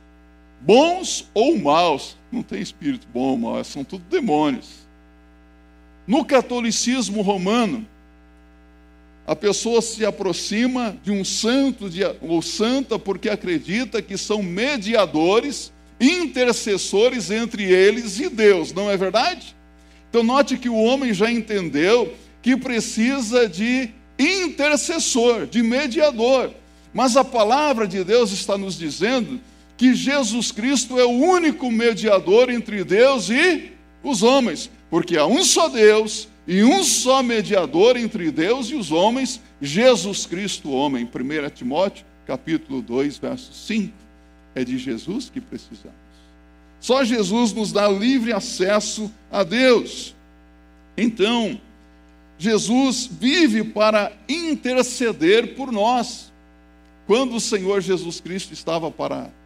bons 0.62 1.30
ou 1.34 1.58
maus. 1.58 2.18
Não 2.32 2.42
tem 2.42 2.62
espírito 2.62 3.08
bom 3.14 3.32
ou 3.32 3.38
mau, 3.38 3.64
são 3.64 3.84
tudo 3.84 4.04
demônios. 4.10 4.82
No 6.08 6.26
catolicismo 6.26 7.22
romano, 7.22 7.86
a 9.26 9.36
pessoa 9.36 9.82
se 9.82 10.06
aproxima 10.06 10.98
de 11.04 11.12
um 11.12 11.24
santo 11.24 11.90
ou 12.22 12.42
santa 12.42 12.98
porque 12.98 13.30
acredita 13.30 14.02
que 14.02 14.18
são 14.18 14.42
mediadores, 14.42 15.72
intercessores 16.00 17.30
entre 17.30 17.64
eles 17.64 18.20
e 18.20 18.30
Deus, 18.30 18.74
não 18.74 18.90
é 18.90 18.98
verdade? 18.98 19.56
Então, 20.10 20.24
note 20.24 20.58
que 20.58 20.68
o 20.68 20.76
homem 20.76 21.14
já 21.14 21.32
entendeu 21.32 22.14
que 22.42 22.58
precisa 22.58 23.48
de 23.48 23.92
intercessor, 24.20 25.46
de 25.46 25.64
mediador. 25.64 26.52
Mas 26.94 27.16
a 27.16 27.24
palavra 27.24 27.88
de 27.88 28.04
Deus 28.04 28.32
está 28.32 28.58
nos 28.58 28.78
dizendo 28.78 29.40
que 29.82 29.96
Jesus 29.96 30.52
Cristo 30.52 31.00
é 31.00 31.06
o 31.06 31.10
único 31.10 31.72
mediador 31.72 32.52
entre 32.52 32.84
Deus 32.84 33.32
e 33.32 33.72
os 34.04 34.22
homens, 34.22 34.70
porque 34.92 35.18
há 35.18 35.26
um 35.26 35.44
só 35.44 35.70
Deus 35.70 36.28
e 36.46 36.64
um 36.64 36.84
só 36.84 37.24
mediador 37.24 37.98
entre 37.98 38.30
Deus 38.30 38.68
e 38.68 38.76
os 38.76 38.92
homens, 38.92 39.42
Jesus 39.60 40.28
Cristo, 40.28 40.70
homem. 40.70 41.04
1 41.06 41.50
Timóteo, 41.50 42.06
capítulo 42.28 42.80
2, 42.80 43.18
verso 43.18 43.52
5. 43.52 43.92
É 44.54 44.64
de 44.64 44.78
Jesus 44.78 45.32
que 45.32 45.42
precisamos. 45.42 45.96
Só 46.80 47.04
Jesus 47.04 47.52
nos 47.52 47.72
dá 47.72 47.88
livre 47.88 48.32
acesso 48.32 49.12
a 49.32 49.44
Deus. 49.44 50.14
Então, 50.96 51.60
Jesus 52.38 53.10
vive 53.12 53.64
para 53.64 54.12
interceder 54.30 55.56
por 55.56 55.72
nós. 55.72 56.32
Quando 57.08 57.36
o 57.36 57.42
Senhor 57.42 57.82
Jesus 57.82 58.22
Cristo 58.22 58.54
estava 58.54 58.92
para 58.92 59.41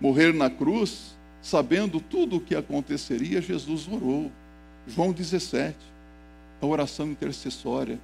morrer 0.00 0.32
na 0.32 0.50
cruz, 0.50 1.14
sabendo 1.42 2.00
tudo 2.00 2.36
o 2.36 2.40
que 2.40 2.54
aconteceria, 2.54 3.40
Jesus 3.40 3.86
orou. 3.88 4.30
João 4.86 5.12
17, 5.12 5.76
a 6.60 6.66
oração 6.66 7.10
intercessória. 7.10 7.98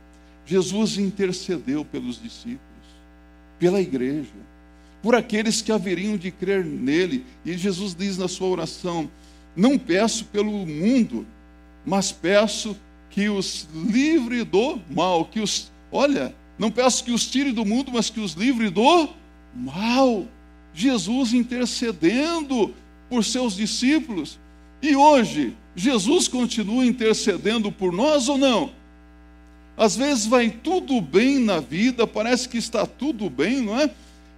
Jesus 0.46 0.98
intercedeu 0.98 1.84
pelos 1.84 2.20
discípulos, 2.20 2.60
pela 3.58 3.80
igreja, 3.80 4.30
por 5.02 5.14
aqueles 5.14 5.62
que 5.62 5.72
haveriam 5.72 6.16
de 6.16 6.30
crer 6.30 6.64
nele. 6.64 7.24
E 7.44 7.56
Jesus 7.56 7.94
diz 7.94 8.18
na 8.18 8.28
sua 8.28 8.48
oração: 8.48 9.10
Não 9.54 9.78
peço 9.78 10.24
pelo 10.26 10.66
mundo, 10.66 11.26
mas 11.84 12.12
peço 12.12 12.76
que 13.10 13.28
os 13.28 13.68
livre 13.74 14.44
do 14.44 14.80
mal, 14.90 15.24
que 15.24 15.40
os, 15.40 15.70
olha, 15.90 16.34
não 16.58 16.70
peço 16.70 17.04
que 17.04 17.10
os 17.10 17.26
tire 17.26 17.52
do 17.52 17.64
mundo, 17.64 17.90
mas 17.92 18.10
que 18.10 18.20
os 18.20 18.32
livre 18.32 18.70
do 18.70 19.08
mal. 19.54 20.26
Jesus 20.74 21.32
intercedendo 21.32 22.74
por 23.08 23.24
seus 23.24 23.56
discípulos. 23.56 24.38
E 24.82 24.94
hoje, 24.96 25.54
Jesus 25.74 26.28
continua 26.28 26.86
intercedendo 26.86 27.70
por 27.70 27.92
nós 27.92 28.28
ou 28.28 28.38
não? 28.38 28.70
Às 29.76 29.96
vezes 29.96 30.26
vai 30.26 30.50
tudo 30.50 31.00
bem 31.00 31.38
na 31.38 31.58
vida, 31.58 32.06
parece 32.06 32.48
que 32.48 32.58
está 32.58 32.84
tudo 32.84 33.30
bem, 33.30 33.62
não 33.62 33.78
é? 33.78 33.90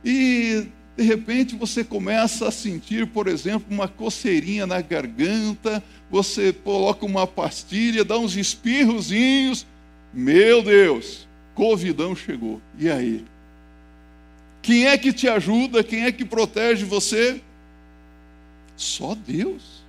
E 0.04 0.66
de 0.96 1.04
repente 1.04 1.56
você 1.56 1.82
começa 1.82 2.48
a 2.48 2.50
sentir, 2.50 3.06
por 3.06 3.26
exemplo, 3.26 3.66
uma 3.70 3.88
coceirinha 3.88 4.66
na 4.66 4.80
garganta, 4.80 5.82
você 6.10 6.52
coloca 6.52 7.06
uma 7.06 7.26
pastilha, 7.26 8.04
dá 8.04 8.18
uns 8.18 8.36
espirrozinhos. 8.36 9.66
Meu 10.12 10.62
Deus, 10.62 11.26
Covidão 11.54 12.14
chegou. 12.14 12.60
E 12.78 12.88
aí? 12.88 13.24
Quem 14.62 14.86
é 14.86 14.96
que 14.96 15.12
te 15.12 15.28
ajuda? 15.28 15.82
Quem 15.82 16.04
é 16.04 16.12
que 16.12 16.24
protege 16.24 16.84
você? 16.84 17.42
Só 18.76 19.14
Deus. 19.14 19.82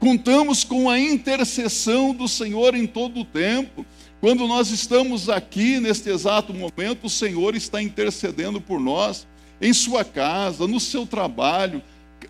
Contamos 0.00 0.64
com 0.64 0.90
a 0.90 0.98
intercessão 0.98 2.12
do 2.12 2.26
Senhor 2.26 2.74
em 2.74 2.88
todo 2.88 3.20
o 3.20 3.24
tempo. 3.24 3.86
Quando 4.20 4.48
nós 4.48 4.70
estamos 4.70 5.28
aqui 5.28 5.78
neste 5.78 6.10
exato 6.10 6.52
momento, 6.52 7.04
o 7.04 7.10
Senhor 7.10 7.54
está 7.54 7.80
intercedendo 7.80 8.60
por 8.60 8.80
nós 8.80 9.26
em 9.60 9.72
sua 9.72 10.04
casa, 10.04 10.66
no 10.66 10.80
seu 10.80 11.06
trabalho, 11.06 11.80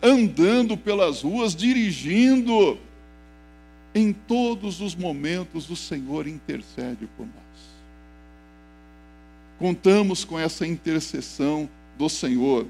andando 0.02 0.76
pelas 0.76 1.22
ruas, 1.22 1.56
dirigindo. 1.56 2.78
Em 3.94 4.12
todos 4.12 4.82
os 4.82 4.94
momentos, 4.94 5.70
o 5.70 5.76
Senhor 5.76 6.26
intercede 6.26 7.08
por 7.16 7.26
nós. 7.26 7.41
Contamos 9.62 10.24
com 10.24 10.36
essa 10.36 10.66
intercessão 10.66 11.68
do 11.96 12.08
Senhor. 12.08 12.66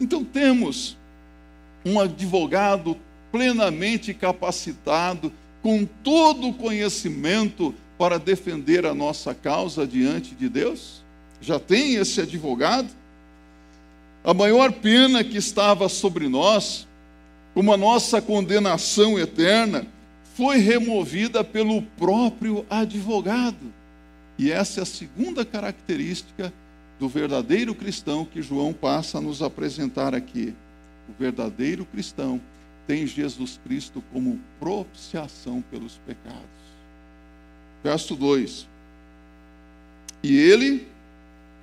Então, 0.00 0.24
temos 0.24 0.96
um 1.84 2.00
advogado 2.00 2.96
plenamente 3.30 4.14
capacitado, 4.14 5.30
com 5.60 5.84
todo 5.84 6.48
o 6.48 6.54
conhecimento 6.54 7.74
para 7.98 8.18
defender 8.18 8.86
a 8.86 8.94
nossa 8.94 9.34
causa 9.34 9.86
diante 9.86 10.34
de 10.34 10.48
Deus? 10.48 11.04
Já 11.42 11.60
tem 11.60 11.96
esse 11.96 12.22
advogado? 12.22 12.88
A 14.24 14.32
maior 14.32 14.72
pena 14.72 15.22
que 15.22 15.36
estava 15.36 15.90
sobre 15.90 16.26
nós, 16.26 16.88
como 17.52 17.70
a 17.70 17.76
nossa 17.76 18.22
condenação 18.22 19.18
eterna, 19.18 19.86
foi 20.34 20.56
removida 20.56 21.44
pelo 21.44 21.82
próprio 21.82 22.64
advogado. 22.70 23.83
E 24.38 24.50
essa 24.50 24.80
é 24.80 24.82
a 24.82 24.86
segunda 24.86 25.44
característica 25.44 26.52
do 26.98 27.08
verdadeiro 27.08 27.74
cristão 27.74 28.24
que 28.24 28.42
João 28.42 28.72
passa 28.72 29.18
a 29.18 29.20
nos 29.20 29.42
apresentar 29.42 30.14
aqui. 30.14 30.54
O 31.08 31.12
verdadeiro 31.18 31.84
cristão 31.84 32.40
tem 32.86 33.06
Jesus 33.06 33.58
Cristo 33.64 34.02
como 34.12 34.40
propiciação 34.58 35.62
pelos 35.70 35.98
pecados. 36.06 36.40
Verso 37.82 38.16
2: 38.16 38.66
E 40.22 40.36
ele 40.36 40.86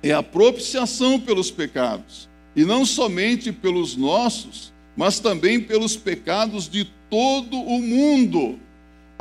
é 0.02 0.12
a 0.12 0.22
propiciação 0.22 1.20
pelos 1.20 1.50
pecados 1.50 2.28
e 2.54 2.64
não 2.64 2.84
somente 2.84 3.52
pelos 3.52 3.96
nossos, 3.96 4.72
mas 4.96 5.18
também 5.18 5.60
pelos 5.60 5.96
pecados 5.96 6.68
de 6.68 6.84
todo 7.08 7.58
o 7.58 7.80
mundo. 7.80 8.58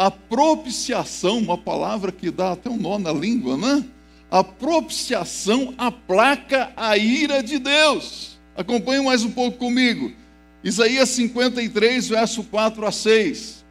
A 0.01 0.09
propiciação, 0.09 1.37
uma 1.37 1.59
palavra 1.59 2.11
que 2.11 2.31
dá 2.31 2.53
até 2.53 2.67
um 2.67 2.75
nó 2.75 2.97
na 2.97 3.13
língua, 3.13 3.55
né? 3.55 3.85
A 4.31 4.43
propiciação 4.43 5.75
aplaca 5.77 6.71
a 6.75 6.97
ira 6.97 7.43
de 7.43 7.59
Deus. 7.59 8.39
Acompanhe 8.57 9.05
mais 9.05 9.23
um 9.23 9.29
pouco 9.29 9.59
comigo. 9.59 10.11
Isaías 10.63 11.07
53, 11.09 12.07
verso 12.07 12.43
4 12.45 12.83
a 12.83 12.91
6. 12.91 13.63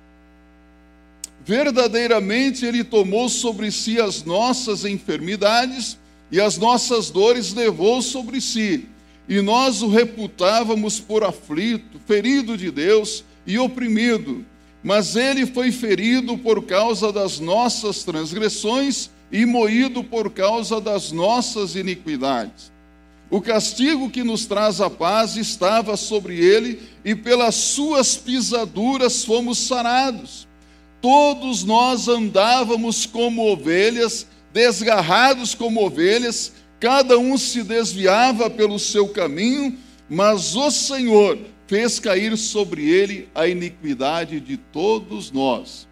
Verdadeiramente 1.45 2.65
Ele 2.65 2.85
tomou 2.85 3.29
sobre 3.29 3.73
si 3.73 4.01
as 4.01 4.23
nossas 4.23 4.85
enfermidades 4.85 5.99
e 6.31 6.41
as 6.41 6.57
nossas 6.57 7.11
dores 7.11 7.53
levou 7.53 8.01
sobre 8.01 8.41
si 8.41 8.87
e 9.29 9.41
nós 9.41 9.83
o 9.83 9.89
reputávamos 9.89 11.01
por 11.01 11.25
aflito, 11.25 12.01
ferido 12.07 12.57
de 12.57 12.71
Deus 12.71 13.25
e 13.45 13.59
oprimido. 13.59 14.47
Mas 14.83 15.17
ele 15.17 15.47
foi 15.47 15.71
ferido 15.71 16.39
por 16.39 16.65
causa 16.65 17.13
das 17.13 17.39
nossas 17.39 18.03
transgressões 18.03 19.11
e 19.31 19.45
moído 19.45 20.03
por 20.03 20.31
causa 20.31 20.81
das 20.81 21.13
nossas 21.13 21.77
iniquidades. 21.77 22.71
O 23.31 23.41
castigo 23.41 24.11
que 24.11 24.25
nos 24.25 24.47
traz 24.47 24.81
a 24.81 24.91
paz 24.91 25.37
estava 25.37 25.97
sobre 25.97 26.37
ele, 26.39 26.81
e 27.05 27.15
pelas 27.15 27.55
suas 27.55 28.17
pisaduras 28.17 29.25
fomos 29.25 29.59
sarados. 29.59 30.49
Todos 31.01 31.63
nós 31.63 32.09
andávamos 32.09 33.07
como 33.07 33.47
ovelhas, 33.47 34.27
desgarrados 34.53 35.55
como 35.55 35.85
ovelhas, 35.85 36.53
cada 36.81 37.17
um 37.19 37.39
se 37.39 37.63
desviava 37.63 38.51
pelo 38.51 38.79
seu 38.79 39.09
caminho, 39.09 39.79
mas 40.09 40.57
o 40.57 40.71
Senhor 40.71 41.39
fez 41.71 42.01
cair 42.01 42.37
sobre 42.37 42.91
ele 42.91 43.29
a 43.33 43.47
iniquidade 43.47 44.41
de 44.41 44.57
todos 44.57 45.31
nós. 45.31 45.87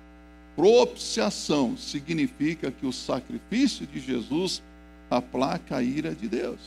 Propiciação 0.57 1.77
significa 1.77 2.73
que 2.73 2.85
o 2.85 2.93
sacrifício 2.93 3.87
de 3.87 4.01
Jesus 4.01 4.61
aplaca 5.09 5.77
a 5.77 5.83
ira 5.85 6.17
de 6.17 6.27
Deus. 6.27 6.59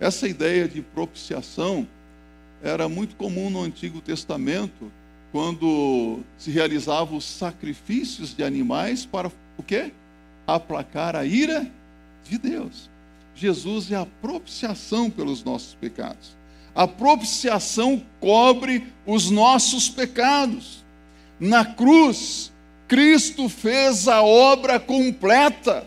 Essa 0.00 0.26
ideia 0.26 0.66
de 0.66 0.80
propiciação 0.80 1.86
era 2.62 2.88
muito 2.88 3.14
comum 3.14 3.50
no 3.50 3.62
Antigo 3.62 4.00
Testamento, 4.00 4.90
quando 5.30 6.20
se 6.38 6.50
realizavam 6.50 7.18
os 7.18 7.26
sacrifícios 7.26 8.34
de 8.34 8.42
animais 8.42 9.04
para 9.04 9.30
o 9.58 9.62
quê? 9.62 9.92
Aplacar 10.46 11.14
a 11.14 11.26
ira 11.26 11.70
de 12.26 12.38
Deus. 12.38 12.88
Jesus 13.36 13.92
é 13.92 13.96
a 13.96 14.06
propiciação 14.06 15.10
pelos 15.10 15.44
nossos 15.44 15.74
pecados. 15.74 16.34
A 16.74 16.88
propiciação 16.88 18.02
cobre 18.20 18.86
os 19.06 19.30
nossos 19.30 19.88
pecados. 19.88 20.84
Na 21.38 21.64
cruz, 21.64 22.52
Cristo 22.88 23.48
fez 23.48 24.08
a 24.08 24.22
obra 24.22 24.80
completa. 24.80 25.86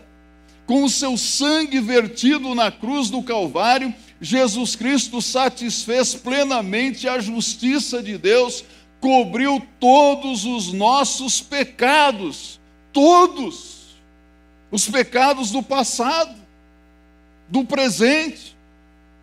Com 0.66 0.84
o 0.84 0.90
seu 0.90 1.16
sangue 1.16 1.80
vertido 1.80 2.54
na 2.54 2.70
cruz 2.70 3.10
do 3.10 3.22
Calvário, 3.22 3.94
Jesus 4.20 4.76
Cristo 4.76 5.22
satisfez 5.22 6.14
plenamente 6.14 7.08
a 7.08 7.20
justiça 7.20 8.02
de 8.02 8.18
Deus, 8.18 8.64
cobriu 9.00 9.64
todos 9.78 10.44
os 10.44 10.72
nossos 10.72 11.40
pecados, 11.40 12.60
todos 12.92 13.96
os 14.70 14.88
pecados 14.88 15.50
do 15.50 15.62
passado 15.62 16.36
do 17.48 17.64
presente 17.64 18.57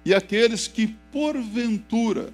e 0.06 0.14
aqueles 0.14 0.68
que, 0.68 0.88
porventura, 1.12 2.32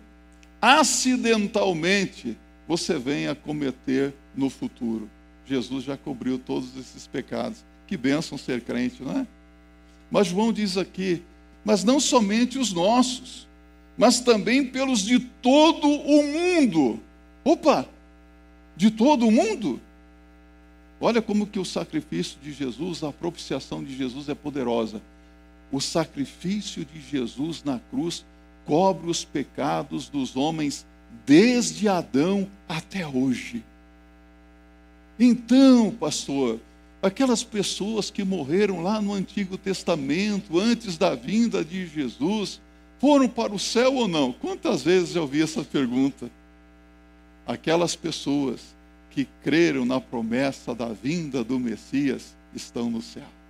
acidentalmente, 0.61 2.37
você 2.67 2.99
venha 2.99 3.33
cometer 3.33 4.13
no 4.35 4.49
futuro. 4.49 5.09
Jesus 5.47 5.85
já 5.85 5.95
cobriu 5.95 6.37
todos 6.37 6.75
esses 6.77 7.07
pecados. 7.07 7.63
Que 7.87 7.95
bênção 7.95 8.37
ser 8.37 8.61
crente, 8.61 9.01
não 9.01 9.19
é? 9.19 9.27
Mas 10.11 10.27
João 10.27 10.51
diz 10.51 10.77
aqui: 10.77 11.23
mas 11.63 11.83
não 11.83 11.99
somente 11.99 12.59
os 12.59 12.73
nossos, 12.73 13.47
mas 13.97 14.19
também 14.19 14.65
pelos 14.65 14.99
de 14.99 15.19
todo 15.19 15.87
o 15.87 16.23
mundo. 16.23 16.99
Opa! 17.43 17.87
De 18.75 18.91
todo 18.91 19.27
o 19.27 19.31
mundo? 19.31 19.79
Olha 20.99 21.21
como 21.21 21.47
que 21.47 21.59
o 21.59 21.65
sacrifício 21.65 22.37
de 22.43 22.51
Jesus, 22.51 23.03
a 23.03 23.11
propiciação 23.11 23.83
de 23.83 23.95
Jesus 23.95 24.27
é 24.29 24.35
poderosa 24.35 25.01
o 25.71 25.79
sacrifício 25.79 26.85
de 26.85 27.01
Jesus 27.01 27.63
na 27.63 27.79
cruz 27.89 28.25
cobre 28.65 29.09
os 29.09 29.23
pecados 29.23 30.09
dos 30.09 30.35
homens 30.35 30.85
desde 31.25 31.87
Adão 31.87 32.47
até 32.67 33.07
hoje. 33.07 33.63
Então, 35.19 35.91
pastor, 35.91 36.59
aquelas 37.01 37.43
pessoas 37.43 38.09
que 38.09 38.23
morreram 38.23 38.81
lá 38.81 39.01
no 39.01 39.13
Antigo 39.13 39.57
Testamento, 39.57 40.59
antes 40.59 40.97
da 40.97 41.15
vinda 41.15 41.63
de 41.63 41.87
Jesus, 41.87 42.59
foram 42.99 43.27
para 43.27 43.53
o 43.53 43.59
céu 43.59 43.95
ou 43.95 44.07
não? 44.07 44.31
Quantas 44.31 44.83
vezes 44.83 45.15
eu 45.15 45.23
ouvi 45.23 45.41
essa 45.41 45.63
pergunta? 45.63 46.29
Aquelas 47.45 47.95
pessoas 47.95 48.61
que 49.09 49.27
creram 49.43 49.85
na 49.85 49.99
promessa 49.99 50.73
da 50.73 50.87
vinda 50.87 51.43
do 51.43 51.59
Messias 51.59 52.35
estão 52.55 52.89
no 52.89 53.01
céu. 53.01 53.40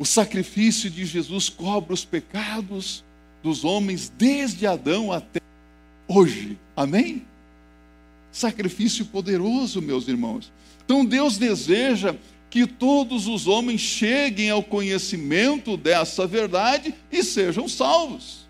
O 0.00 0.04
sacrifício 0.06 0.88
de 0.88 1.04
Jesus 1.04 1.50
cobre 1.50 1.92
os 1.92 2.06
pecados 2.06 3.04
dos 3.42 3.66
homens 3.66 4.08
desde 4.08 4.66
Adão 4.66 5.12
até 5.12 5.42
hoje. 6.08 6.58
Amém? 6.74 7.26
Sacrifício 8.32 9.04
poderoso, 9.04 9.82
meus 9.82 10.08
irmãos. 10.08 10.50
Então 10.82 11.04
Deus 11.04 11.36
deseja 11.36 12.16
que 12.48 12.66
todos 12.66 13.26
os 13.26 13.46
homens 13.46 13.82
cheguem 13.82 14.48
ao 14.48 14.62
conhecimento 14.62 15.76
dessa 15.76 16.26
verdade 16.26 16.94
e 17.12 17.22
sejam 17.22 17.68
salvos. 17.68 18.48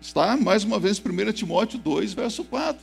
Está 0.00 0.34
mais 0.34 0.64
uma 0.64 0.80
vez 0.80 0.98
1 0.98 1.32
Timóteo 1.32 1.78
2, 1.78 2.14
verso 2.14 2.42
4. 2.42 2.82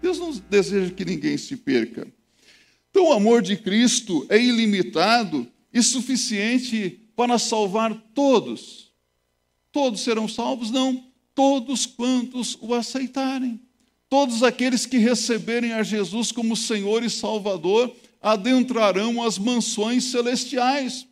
Deus 0.00 0.18
não 0.18 0.32
deseja 0.48 0.90
que 0.90 1.04
ninguém 1.04 1.36
se 1.36 1.58
perca. 1.58 2.08
Então 2.90 3.10
o 3.10 3.12
amor 3.12 3.42
de 3.42 3.58
Cristo 3.58 4.24
é 4.30 4.42
ilimitado 4.42 5.46
e 5.70 5.82
suficiente 5.82 7.01
para 7.16 7.38
salvar 7.38 7.94
todos. 8.14 8.92
Todos 9.70 10.00
serão 10.00 10.28
salvos? 10.28 10.70
Não. 10.70 11.04
Todos 11.34 11.86
quantos 11.86 12.56
o 12.60 12.74
aceitarem. 12.74 13.60
Todos 14.08 14.42
aqueles 14.42 14.84
que 14.84 14.98
receberem 14.98 15.72
a 15.72 15.82
Jesus 15.82 16.30
como 16.30 16.54
Senhor 16.54 17.02
e 17.02 17.08
Salvador 17.08 17.94
adentrarão 18.20 19.22
as 19.22 19.38
mansões 19.38 20.04
celestiais. 20.04 21.06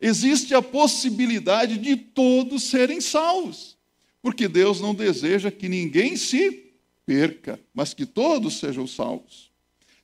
Existe 0.00 0.54
a 0.54 0.62
possibilidade 0.62 1.76
de 1.76 1.96
todos 1.96 2.62
serem 2.62 3.00
salvos, 3.00 3.76
porque 4.22 4.48
Deus 4.48 4.80
não 4.80 4.94
deseja 4.94 5.50
que 5.50 5.68
ninguém 5.68 6.16
se 6.16 6.72
perca, 7.04 7.60
mas 7.74 7.92
que 7.92 8.06
todos 8.06 8.58
sejam 8.58 8.86
salvos. 8.86 9.50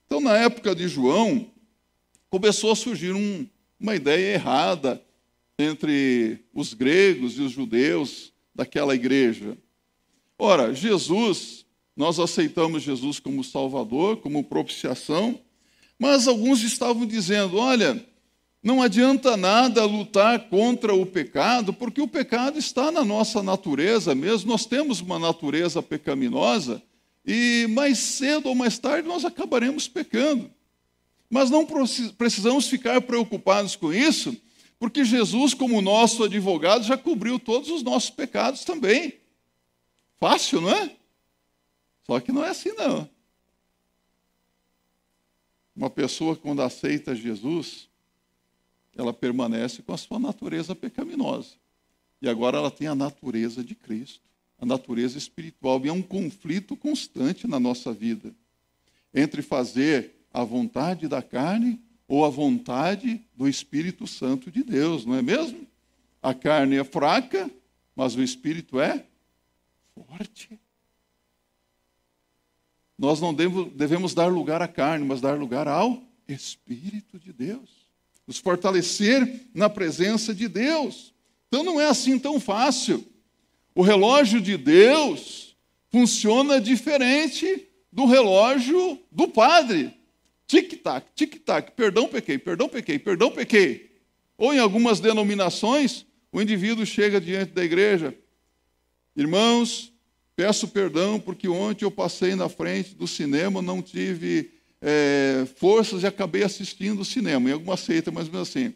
Então, 0.06 0.20
na 0.20 0.36
época 0.36 0.74
de 0.74 0.86
João, 0.88 1.50
começou 2.28 2.72
a 2.72 2.76
surgir 2.76 3.14
um, 3.14 3.46
uma 3.78 3.94
ideia 3.94 4.34
errada 4.34 5.02
entre 5.58 6.40
os 6.52 6.74
gregos 6.74 7.38
e 7.38 7.42
os 7.42 7.52
judeus 7.52 8.32
daquela 8.54 8.94
igreja. 8.94 9.56
Ora, 10.38 10.74
Jesus 10.74 11.64
nós 11.96 12.18
aceitamos 12.18 12.82
Jesus 12.82 13.20
como 13.20 13.44
Salvador, 13.44 14.16
como 14.16 14.42
propiciação, 14.42 15.40
mas 15.98 16.26
alguns 16.26 16.62
estavam 16.62 17.06
dizendo: 17.06 17.56
olha, 17.56 18.04
não 18.62 18.82
adianta 18.82 19.36
nada 19.36 19.84
lutar 19.84 20.48
contra 20.48 20.92
o 20.92 21.06
pecado, 21.06 21.72
porque 21.72 22.00
o 22.00 22.08
pecado 22.08 22.58
está 22.58 22.90
na 22.90 23.04
nossa 23.04 23.42
natureza 23.42 24.14
mesmo, 24.14 24.50
nós 24.50 24.66
temos 24.66 25.00
uma 25.00 25.18
natureza 25.18 25.82
pecaminosa, 25.82 26.82
e 27.24 27.66
mais 27.70 27.98
cedo 27.98 28.48
ou 28.48 28.54
mais 28.54 28.78
tarde 28.78 29.06
nós 29.06 29.24
acabaremos 29.24 29.86
pecando. 29.86 30.50
Mas 31.30 31.48
não 31.48 31.66
precisamos 32.18 32.66
ficar 32.66 33.00
preocupados 33.02 33.76
com 33.76 33.92
isso, 33.92 34.36
porque 34.84 35.02
Jesus, 35.02 35.54
como 35.54 35.80
nosso 35.80 36.24
advogado, 36.24 36.84
já 36.84 36.94
cobriu 36.94 37.38
todos 37.38 37.70
os 37.70 37.82
nossos 37.82 38.10
pecados 38.10 38.66
também. 38.66 39.14
Fácil, 40.18 40.60
não 40.60 40.68
é? 40.68 40.94
Só 42.02 42.20
que 42.20 42.30
não 42.30 42.44
é 42.44 42.50
assim, 42.50 42.70
não. 42.72 43.08
Uma 45.74 45.88
pessoa, 45.88 46.36
quando 46.36 46.60
aceita 46.60 47.16
Jesus, 47.16 47.88
ela 48.94 49.14
permanece 49.14 49.80
com 49.80 49.94
a 49.94 49.96
sua 49.96 50.18
natureza 50.18 50.74
pecaminosa. 50.74 51.54
E 52.20 52.28
agora 52.28 52.58
ela 52.58 52.70
tem 52.70 52.86
a 52.86 52.94
natureza 52.94 53.64
de 53.64 53.74
Cristo, 53.74 54.20
a 54.58 54.66
natureza 54.66 55.16
espiritual. 55.16 55.80
E 55.82 55.88
é 55.88 55.92
um 55.94 56.02
conflito 56.02 56.76
constante 56.76 57.46
na 57.46 57.58
nossa 57.58 57.90
vida 57.90 58.34
entre 59.14 59.40
fazer 59.40 60.12
a 60.30 60.44
vontade 60.44 61.08
da 61.08 61.22
carne 61.22 61.80
ou 62.14 62.24
a 62.24 62.28
vontade 62.28 63.20
do 63.34 63.48
Espírito 63.48 64.06
Santo 64.06 64.48
de 64.48 64.62
Deus, 64.62 65.04
não 65.04 65.16
é 65.16 65.22
mesmo? 65.22 65.66
A 66.22 66.32
carne 66.32 66.76
é 66.76 66.84
fraca, 66.84 67.50
mas 67.96 68.14
o 68.14 68.22
Espírito 68.22 68.78
é 68.78 69.04
forte. 69.94 70.56
Nós 72.96 73.20
não 73.20 73.34
devemos 73.34 74.14
dar 74.14 74.26
lugar 74.26 74.62
à 74.62 74.68
carne, 74.68 75.04
mas 75.04 75.20
dar 75.20 75.36
lugar 75.36 75.66
ao 75.66 76.00
Espírito 76.28 77.18
de 77.18 77.32
Deus. 77.32 77.68
Nos 78.28 78.38
fortalecer 78.38 79.48
na 79.52 79.68
presença 79.68 80.32
de 80.32 80.46
Deus. 80.46 81.12
Então 81.48 81.64
não 81.64 81.80
é 81.80 81.88
assim 81.88 82.16
tão 82.16 82.38
fácil. 82.38 83.04
O 83.74 83.82
relógio 83.82 84.40
de 84.40 84.56
Deus 84.56 85.56
funciona 85.90 86.60
diferente 86.60 87.66
do 87.92 88.06
relógio 88.06 89.00
do 89.10 89.26
padre. 89.26 89.92
Tic-tac, 90.84 91.06
tic-tac, 91.14 91.72
perdão, 91.72 92.06
pequei, 92.06 92.38
perdão, 92.38 92.68
pequei, 92.68 92.98
perdão, 92.98 93.30
pequei. 93.30 93.90
Ou 94.36 94.52
em 94.52 94.58
algumas 94.58 95.00
denominações, 95.00 96.04
o 96.30 96.42
indivíduo 96.42 96.84
chega 96.84 97.20
diante 97.20 97.52
da 97.52 97.64
igreja. 97.64 98.14
Irmãos, 99.16 99.94
Peço 100.36 100.66
perdão 100.68 101.20
porque 101.20 101.48
ontem 101.48 101.84
eu 101.84 101.90
passei 101.90 102.34
na 102.34 102.48
frente 102.48 102.94
do 102.94 103.06
cinema, 103.06 103.62
não 103.62 103.80
tive 103.80 104.50
é, 104.80 105.46
forças 105.56 106.02
e 106.02 106.06
acabei 106.06 106.42
assistindo 106.42 107.00
o 107.00 107.04
cinema, 107.04 107.48
em 107.48 107.52
alguma 107.52 107.76
seita, 107.76 108.10
mais 108.10 108.26
ou 108.26 108.32
menos 108.32 108.48
assim. 108.48 108.74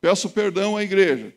Peço 0.00 0.28
perdão 0.28 0.76
à 0.76 0.82
igreja. 0.82 1.32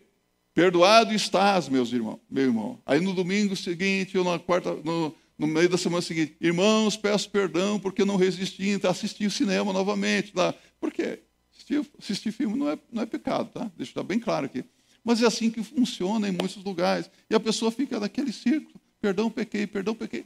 Perdoado 0.53 1.13
estás, 1.13 1.69
meus 1.69 1.91
irmãos, 1.93 2.19
meu 2.29 2.45
irmão. 2.45 2.81
Aí 2.85 2.99
no 2.99 3.13
domingo 3.13 3.55
seguinte, 3.55 4.17
ou 4.17 4.23
na 4.23 4.39
quarta, 4.39 4.73
no, 4.73 5.15
no 5.37 5.47
meio 5.47 5.67
da 5.67 5.77
semana 5.77 6.01
seguinte, 6.01 6.35
irmãos, 6.39 6.95
peço 6.95 7.29
perdão 7.29 7.79
porque 7.79 8.05
não 8.05 8.15
resisti 8.15 8.69
em 8.69 8.79
assistir 8.87 9.25
o 9.25 9.31
cinema 9.31 9.73
novamente. 9.73 10.31
Tá? 10.31 10.53
Por 10.79 10.91
quê? 10.91 11.19
Assistir, 11.51 11.91
assistir 11.99 12.31
filme 12.31 12.57
não 12.57 12.69
é, 12.69 12.77
não 12.91 13.03
é 13.03 13.05
pecado, 13.05 13.49
tá? 13.51 13.71
Deixa 13.75 13.91
eu 13.91 13.95
dar 13.95 14.07
bem 14.07 14.19
claro 14.19 14.45
aqui. 14.45 14.63
Mas 15.03 15.21
é 15.21 15.25
assim 15.25 15.49
que 15.51 15.61
funciona 15.63 16.29
em 16.29 16.31
muitos 16.31 16.63
lugares. 16.63 17.09
E 17.29 17.35
a 17.35 17.39
pessoa 17.39 17.71
fica 17.71 17.99
naquele 17.99 18.31
círculo. 18.31 18.79
Perdão, 19.01 19.29
pequei, 19.29 19.67
perdão, 19.67 19.93
pequei. 19.93 20.25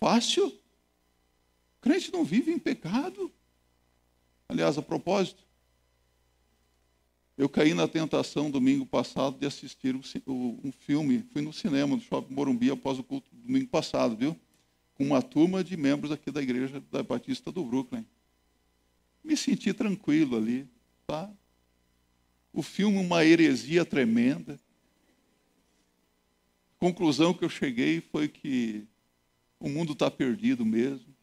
Fácil. 0.00 0.46
O 0.46 1.80
crente 1.82 2.12
não 2.12 2.24
vive 2.24 2.50
em 2.50 2.58
pecado. 2.58 3.30
Aliás, 4.48 4.78
a 4.78 4.82
propósito, 4.82 5.44
eu 7.36 7.48
caí 7.48 7.74
na 7.74 7.88
tentação 7.88 8.50
domingo 8.50 8.86
passado 8.86 9.38
de 9.38 9.46
assistir 9.46 9.94
um 10.26 10.72
filme. 10.72 11.24
Fui 11.32 11.42
no 11.42 11.52
cinema 11.52 11.96
do 11.96 12.02
Shopping 12.02 12.32
Morumbi 12.32 12.70
após 12.70 12.98
o 12.98 13.02
culto 13.02 13.28
domingo 13.32 13.68
passado, 13.68 14.16
viu? 14.16 14.38
Com 14.94 15.04
uma 15.04 15.22
turma 15.22 15.62
de 15.62 15.76
membros 15.76 16.12
aqui 16.12 16.30
da 16.30 16.42
igreja 16.42 16.82
da 16.90 17.02
Batista 17.02 17.50
do 17.50 17.64
Brooklyn. 17.64 18.06
Me 19.22 19.36
senti 19.36 19.72
tranquilo 19.72 20.36
ali, 20.36 20.68
tá? 21.06 21.30
O 22.52 22.62
filme, 22.62 22.98
uma 22.98 23.24
heresia 23.24 23.84
tremenda 23.84 24.58
conclusão 26.84 27.32
que 27.32 27.42
eu 27.42 27.48
cheguei 27.48 28.02
foi 28.02 28.28
que 28.28 28.84
o 29.58 29.70
mundo 29.70 29.94
está 29.94 30.10
perdido 30.10 30.66
mesmo, 30.66 31.14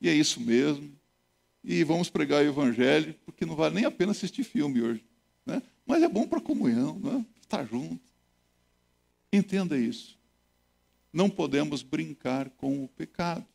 e 0.00 0.08
é 0.08 0.14
isso 0.14 0.40
mesmo, 0.40 0.90
e 1.62 1.84
vamos 1.84 2.08
pregar 2.08 2.42
o 2.42 2.48
evangelho, 2.48 3.14
porque 3.22 3.44
não 3.44 3.54
vale 3.54 3.74
nem 3.74 3.84
a 3.84 3.90
pena 3.90 4.12
assistir 4.12 4.44
filme 4.44 4.80
hoje. 4.80 5.04
Né? 5.44 5.62
Mas 5.84 6.02
é 6.02 6.08
bom 6.08 6.26
para 6.26 6.40
comunhão, 6.40 6.98
né? 6.98 7.24
estar 7.42 7.66
junto. 7.66 8.00
Entenda 9.30 9.76
isso. 9.76 10.18
Não 11.14 11.30
podemos 11.30 11.80
brincar 11.80 12.50
com 12.50 12.82
o 12.82 12.88
pecado. 12.88 13.46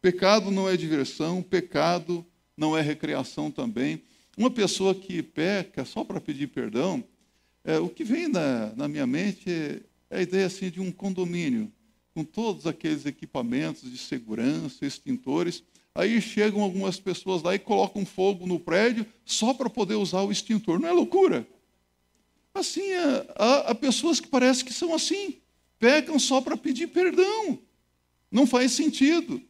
Pecado 0.00 0.52
não 0.52 0.68
é 0.68 0.76
diversão, 0.76 1.42
pecado 1.42 2.24
não 2.56 2.78
é 2.78 2.80
recreação 2.80 3.50
também. 3.50 4.04
Uma 4.38 4.52
pessoa 4.52 4.94
que 4.94 5.20
peca 5.20 5.84
só 5.84 6.04
para 6.04 6.20
pedir 6.20 6.46
perdão, 6.46 7.02
é, 7.64 7.80
o 7.80 7.88
que 7.88 8.04
vem 8.04 8.28
na, 8.28 8.72
na 8.76 8.86
minha 8.86 9.04
mente 9.04 9.50
é, 9.50 9.80
é 10.08 10.18
a 10.18 10.22
ideia 10.22 10.46
assim 10.46 10.70
de 10.70 10.80
um 10.80 10.92
condomínio, 10.92 11.72
com 12.14 12.22
todos 12.22 12.68
aqueles 12.68 13.04
equipamentos 13.04 13.90
de 13.90 13.98
segurança, 13.98 14.86
extintores. 14.86 15.64
Aí 15.92 16.22
chegam 16.22 16.62
algumas 16.62 17.00
pessoas 17.00 17.42
lá 17.42 17.52
e 17.52 17.58
colocam 17.58 18.06
fogo 18.06 18.46
no 18.46 18.60
prédio 18.60 19.04
só 19.24 19.52
para 19.52 19.68
poder 19.68 19.96
usar 19.96 20.22
o 20.22 20.30
extintor. 20.30 20.78
Não 20.78 20.88
é 20.88 20.92
loucura? 20.92 21.44
Assim, 22.54 22.92
há, 23.34 23.70
há 23.70 23.74
pessoas 23.74 24.20
que 24.20 24.28
parecem 24.28 24.64
que 24.64 24.72
são 24.72 24.94
assim, 24.94 25.40
pecam 25.80 26.18
só 26.18 26.40
para 26.40 26.56
pedir 26.56 26.86
perdão. 26.88 27.58
Não 28.30 28.46
faz 28.46 28.70
sentido. 28.70 29.42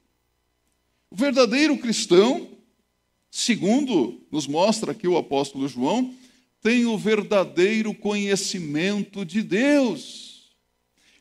O 1.10 1.16
verdadeiro 1.16 1.76
cristão, 1.76 2.48
segundo 3.30 4.22
nos 4.30 4.46
mostra 4.46 4.92
aqui 4.92 5.06
o 5.06 5.18
apóstolo 5.18 5.68
João, 5.68 6.14
tem 6.62 6.86
o 6.86 6.96
verdadeiro 6.96 7.92
conhecimento 7.92 9.24
de 9.24 9.42
Deus. 9.42 10.54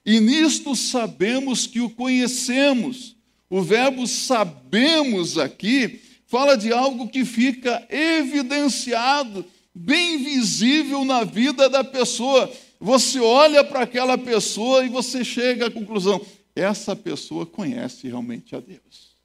E 0.06 0.20
nisto 0.20 0.76
sabemos 0.76 1.68
que 1.68 1.82
o 1.82 1.90
conhecemos. 1.90 3.18
O 3.50 3.62
verbo 3.62 4.06
sabemos 4.06 5.38
aqui 5.38 6.02
fala 6.30 6.56
de 6.56 6.72
algo 6.72 7.08
que 7.08 7.26
fica 7.26 7.88
evidenciado, 7.90 9.44
bem 9.74 10.24
visível 10.24 11.04
na 11.04 11.24
vida 11.24 11.68
da 11.68 11.84
pessoa. 11.84 12.52
Você 12.80 13.20
olha 13.20 13.64
para 13.64 13.82
aquela 13.82 14.18
pessoa 14.18 14.86
e 14.86 14.90
você 14.90 15.24
chega 15.24 15.68
à 15.68 15.72
conclusão: 15.72 16.26
essa 16.56 16.96
pessoa 16.96 17.46
conhece 17.46 18.08
realmente 18.08 18.56
a 18.56 18.60
Deus. 18.60 19.18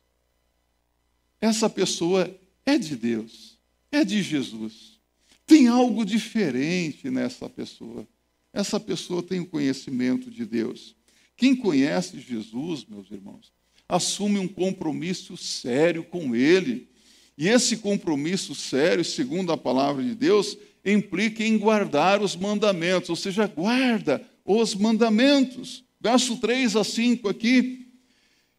Essa 1.40 1.70
pessoa 1.70 2.34
é 2.66 2.78
de 2.78 2.96
Deus, 2.96 3.58
é 3.92 4.04
de 4.04 4.22
Jesus. 4.22 4.98
Tem 5.46 5.68
algo 5.68 6.04
diferente 6.04 7.10
nessa 7.10 7.48
pessoa. 7.48 8.06
Essa 8.52 8.80
pessoa 8.80 9.22
tem 9.22 9.40
o 9.40 9.46
conhecimento 9.46 10.30
de 10.30 10.44
Deus. 10.46 10.96
Quem 11.36 11.54
conhece 11.54 12.20
Jesus, 12.20 12.84
meus 12.88 13.10
irmãos, 13.10 13.52
assume 13.88 14.38
um 14.38 14.48
compromisso 14.48 15.36
sério 15.36 16.04
com 16.04 16.34
Ele. 16.34 16.88
E 17.36 17.48
esse 17.48 17.78
compromisso 17.78 18.54
sério, 18.54 19.04
segundo 19.04 19.52
a 19.52 19.56
palavra 19.56 20.02
de 20.02 20.14
Deus, 20.14 20.56
implica 20.84 21.42
em 21.42 21.56
guardar 21.56 22.20
os 22.22 22.36
mandamentos, 22.36 23.10
ou 23.10 23.16
seja, 23.16 23.46
guarda 23.46 24.22
os 24.44 24.74
mandamentos. 24.74 25.82
Verso 26.00 26.36
3 26.36 26.76
a 26.76 26.84
5 26.84 27.28
aqui. 27.28 27.86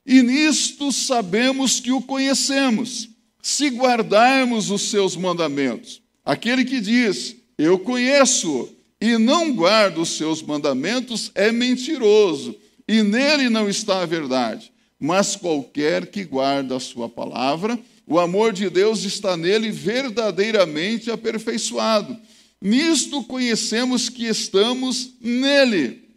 E 0.05 0.21
nisto 0.21 0.91
sabemos 0.91 1.79
que 1.79 1.91
o 1.91 2.01
conhecemos, 2.01 3.09
se 3.41 3.69
guardarmos 3.69 4.69
os 4.69 4.83
seus 4.89 5.15
mandamentos. 5.15 6.01
Aquele 6.23 6.65
que 6.65 6.79
diz, 6.79 7.35
eu 7.57 7.79
conheço, 7.79 8.69
e 8.99 9.17
não 9.17 9.53
guarda 9.53 9.99
os 9.99 10.09
seus 10.09 10.41
mandamentos, 10.41 11.31
é 11.35 11.51
mentiroso, 11.51 12.55
e 12.87 13.03
nele 13.03 13.49
não 13.49 13.69
está 13.69 14.01
a 14.01 14.05
verdade. 14.05 14.71
Mas 14.99 15.35
qualquer 15.35 16.07
que 16.07 16.23
guarda 16.23 16.77
a 16.77 16.79
sua 16.79 17.09
palavra, 17.09 17.79
o 18.07 18.19
amor 18.19 18.53
de 18.53 18.69
Deus 18.69 19.03
está 19.03 19.35
nele 19.35 19.71
verdadeiramente 19.71 21.09
aperfeiçoado. 21.09 22.17
Nisto 22.61 23.23
conhecemos 23.23 24.09
que 24.09 24.25
estamos 24.25 25.13
nele. 25.19 26.09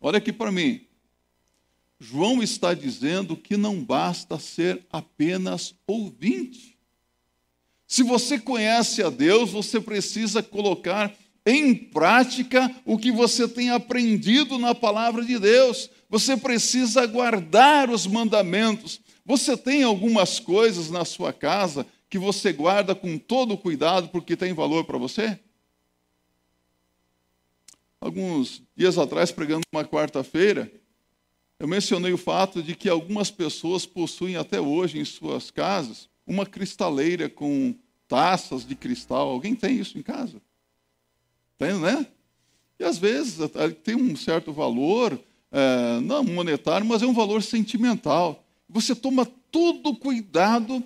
Olha 0.00 0.18
aqui 0.18 0.32
para 0.32 0.52
mim. 0.52 0.80
João 1.98 2.42
está 2.42 2.74
dizendo 2.74 3.36
que 3.36 3.56
não 3.56 3.82
basta 3.82 4.38
ser 4.38 4.84
apenas 4.92 5.74
ouvinte. 5.86 6.76
Se 7.86 8.02
você 8.02 8.38
conhece 8.38 9.02
a 9.02 9.10
Deus, 9.10 9.50
você 9.50 9.80
precisa 9.80 10.42
colocar 10.42 11.14
em 11.46 11.74
prática 11.74 12.70
o 12.84 12.98
que 12.98 13.12
você 13.12 13.46
tem 13.46 13.70
aprendido 13.70 14.58
na 14.58 14.74
palavra 14.74 15.24
de 15.24 15.38
Deus. 15.38 15.90
Você 16.08 16.36
precisa 16.36 17.06
guardar 17.06 17.90
os 17.90 18.06
mandamentos. 18.06 19.00
Você 19.24 19.56
tem 19.56 19.82
algumas 19.82 20.38
coisas 20.38 20.90
na 20.90 21.04
sua 21.04 21.32
casa 21.32 21.86
que 22.08 22.18
você 22.18 22.52
guarda 22.52 22.94
com 22.94 23.18
todo 23.18 23.56
cuidado 23.56 24.08
porque 24.08 24.36
tem 24.36 24.52
valor 24.52 24.84
para 24.84 24.98
você? 24.98 25.38
alguns 28.04 28.62
dias 28.76 28.98
atrás, 28.98 29.32
pregando 29.32 29.62
uma 29.72 29.84
quarta-feira, 29.84 30.70
eu 31.58 31.66
mencionei 31.66 32.12
o 32.12 32.18
fato 32.18 32.62
de 32.62 32.74
que 32.74 32.88
algumas 32.88 33.30
pessoas 33.30 33.86
possuem 33.86 34.36
até 34.36 34.60
hoje 34.60 34.98
em 34.98 35.04
suas 35.04 35.50
casas 35.50 36.08
uma 36.26 36.44
cristaleira 36.44 37.30
com 37.30 37.74
taças 38.06 38.66
de 38.66 38.74
cristal. 38.74 39.30
Alguém 39.30 39.54
tem 39.54 39.78
isso 39.78 39.98
em 39.98 40.02
casa? 40.02 40.40
Tem, 41.56 41.78
né? 41.78 42.06
E 42.78 42.84
às 42.84 42.98
vezes 42.98 43.38
tem 43.82 43.94
um 43.94 44.14
certo 44.16 44.52
valor, 44.52 45.18
é, 45.50 46.00
não 46.00 46.22
monetário, 46.22 46.86
mas 46.86 47.02
é 47.02 47.06
um 47.06 47.14
valor 47.14 47.42
sentimental. 47.42 48.43
Você 48.74 48.92
toma 48.92 49.24
todo 49.52 49.94
cuidado 49.94 50.82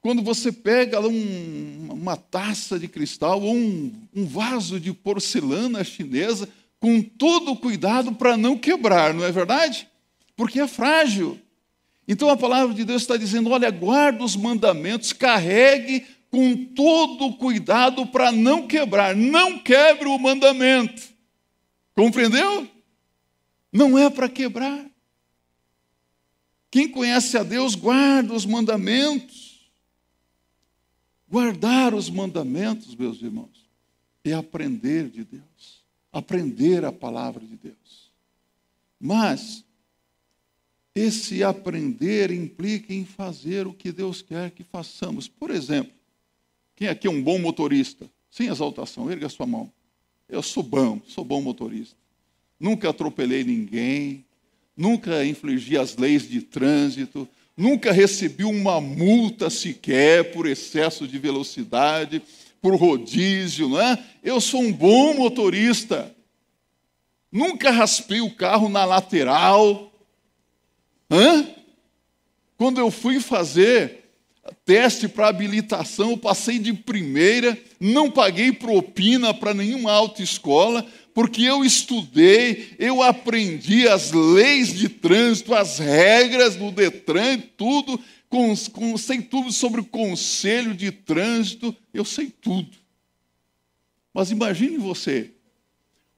quando 0.00 0.22
você 0.22 0.50
pega 0.50 0.98
um, 1.06 1.88
uma 1.90 2.16
taça 2.16 2.78
de 2.78 2.88
cristal 2.88 3.42
ou 3.42 3.54
um, 3.54 3.92
um 4.16 4.24
vaso 4.24 4.80
de 4.80 4.90
porcelana 4.94 5.84
chinesa, 5.84 6.48
com 6.80 7.02
todo 7.02 7.54
cuidado 7.54 8.12
para 8.14 8.38
não 8.38 8.56
quebrar, 8.56 9.12
não 9.12 9.22
é 9.22 9.30
verdade? 9.30 9.86
Porque 10.34 10.60
é 10.60 10.66
frágil. 10.66 11.38
Então 12.08 12.30
a 12.30 12.38
palavra 12.38 12.74
de 12.74 12.86
Deus 12.86 13.02
está 13.02 13.18
dizendo: 13.18 13.50
olha, 13.50 13.70
guarda 13.70 14.24
os 14.24 14.34
mandamentos, 14.34 15.12
carregue 15.12 16.06
com 16.30 16.56
todo 16.56 17.34
cuidado 17.34 18.06
para 18.06 18.32
não 18.32 18.66
quebrar. 18.66 19.14
Não 19.14 19.58
quebre 19.58 20.08
o 20.08 20.18
mandamento. 20.18 21.02
Compreendeu? 21.94 22.66
Não 23.70 23.98
é 23.98 24.08
para 24.08 24.26
quebrar. 24.26 24.89
Quem 26.70 26.88
conhece 26.88 27.36
a 27.36 27.42
Deus 27.42 27.74
guarda 27.74 28.32
os 28.32 28.46
mandamentos. 28.46 29.70
Guardar 31.28 31.94
os 31.94 32.10
mandamentos, 32.10 32.94
meus 32.94 33.20
irmãos, 33.22 33.68
é 34.24 34.32
aprender 34.32 35.08
de 35.08 35.24
Deus, 35.24 35.84
aprender 36.12 36.84
a 36.84 36.92
palavra 36.92 37.44
de 37.46 37.56
Deus. 37.56 38.10
Mas 38.98 39.64
esse 40.94 41.42
aprender 41.42 42.30
implica 42.30 42.92
em 42.92 43.04
fazer 43.04 43.66
o 43.66 43.72
que 43.72 43.92
Deus 43.92 44.22
quer 44.22 44.50
que 44.50 44.64
façamos. 44.64 45.28
Por 45.28 45.50
exemplo, 45.50 45.92
quem 46.74 46.88
aqui 46.88 47.06
é 47.06 47.10
um 47.10 47.22
bom 47.22 47.38
motorista? 47.38 48.10
Sem 48.28 48.48
exaltação, 48.48 49.10
erga 49.10 49.28
sua 49.28 49.46
mão. 49.46 49.72
Eu 50.28 50.42
sou 50.42 50.62
bom, 50.62 51.00
sou 51.06 51.24
bom 51.24 51.40
motorista. 51.40 51.96
Nunca 52.58 52.90
atropelei 52.90 53.44
ninguém, 53.44 54.24
nunca 54.76 55.24
infligi 55.24 55.76
as 55.76 55.96
leis 55.96 56.28
de 56.28 56.40
trânsito, 56.40 57.28
nunca 57.56 57.92
recebi 57.92 58.44
uma 58.44 58.80
multa 58.80 59.50
sequer 59.50 60.32
por 60.32 60.46
excesso 60.46 61.06
de 61.06 61.18
velocidade, 61.18 62.22
por 62.60 62.74
rodízio, 62.74 63.68
não 63.68 63.80
é? 63.80 63.98
Eu 64.22 64.40
sou 64.40 64.60
um 64.60 64.72
bom 64.72 65.14
motorista. 65.14 66.14
Nunca 67.32 67.70
raspei 67.70 68.20
o 68.20 68.34
carro 68.34 68.68
na 68.68 68.84
lateral. 68.84 69.92
Hã? 71.10 71.46
Quando 72.56 72.78
eu 72.78 72.90
fui 72.90 73.20
fazer 73.20 74.00
teste 74.64 75.08
para 75.08 75.28
habilitação, 75.28 76.10
eu 76.10 76.16
passei 76.16 76.58
de 76.58 76.72
primeira, 76.72 77.56
não 77.78 78.10
paguei 78.10 78.52
propina 78.52 79.32
para 79.32 79.54
nenhuma 79.54 79.92
autoescola, 79.92 80.84
porque 81.20 81.42
eu 81.42 81.62
estudei, 81.62 82.74
eu 82.78 83.02
aprendi 83.02 83.86
as 83.86 84.10
leis 84.10 84.72
de 84.72 84.88
trânsito, 84.88 85.54
as 85.54 85.78
regras 85.78 86.56
do 86.56 86.70
Detran, 86.70 87.38
tudo, 87.58 88.00
com, 88.26 88.54
com, 88.72 88.96
sei 88.96 89.20
tudo 89.20 89.52
sobre 89.52 89.82
o 89.82 89.84
conselho 89.84 90.74
de 90.74 90.90
trânsito, 90.90 91.76
eu 91.92 92.06
sei 92.06 92.30
tudo. 92.30 92.74
Mas 94.14 94.30
imagine 94.30 94.78
você, 94.78 95.30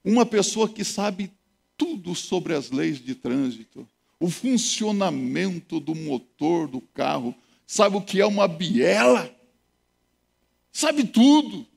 uma 0.05 0.25
pessoa 0.25 0.69
que 0.69 0.85
sabe 0.85 1.29
tudo 1.75 2.15
sobre 2.15 2.53
as 2.53 2.71
leis 2.71 3.03
de 3.03 3.13
trânsito, 3.13 3.85
o 4.21 4.29
funcionamento 4.29 5.81
do 5.81 5.93
motor 5.93 6.65
do 6.65 6.79
carro, 6.79 7.35
sabe 7.67 7.97
o 7.97 8.01
que 8.01 8.21
é 8.21 8.25
uma 8.25 8.47
biela, 8.47 9.29
sabe 10.71 11.03
tudo 11.03 11.67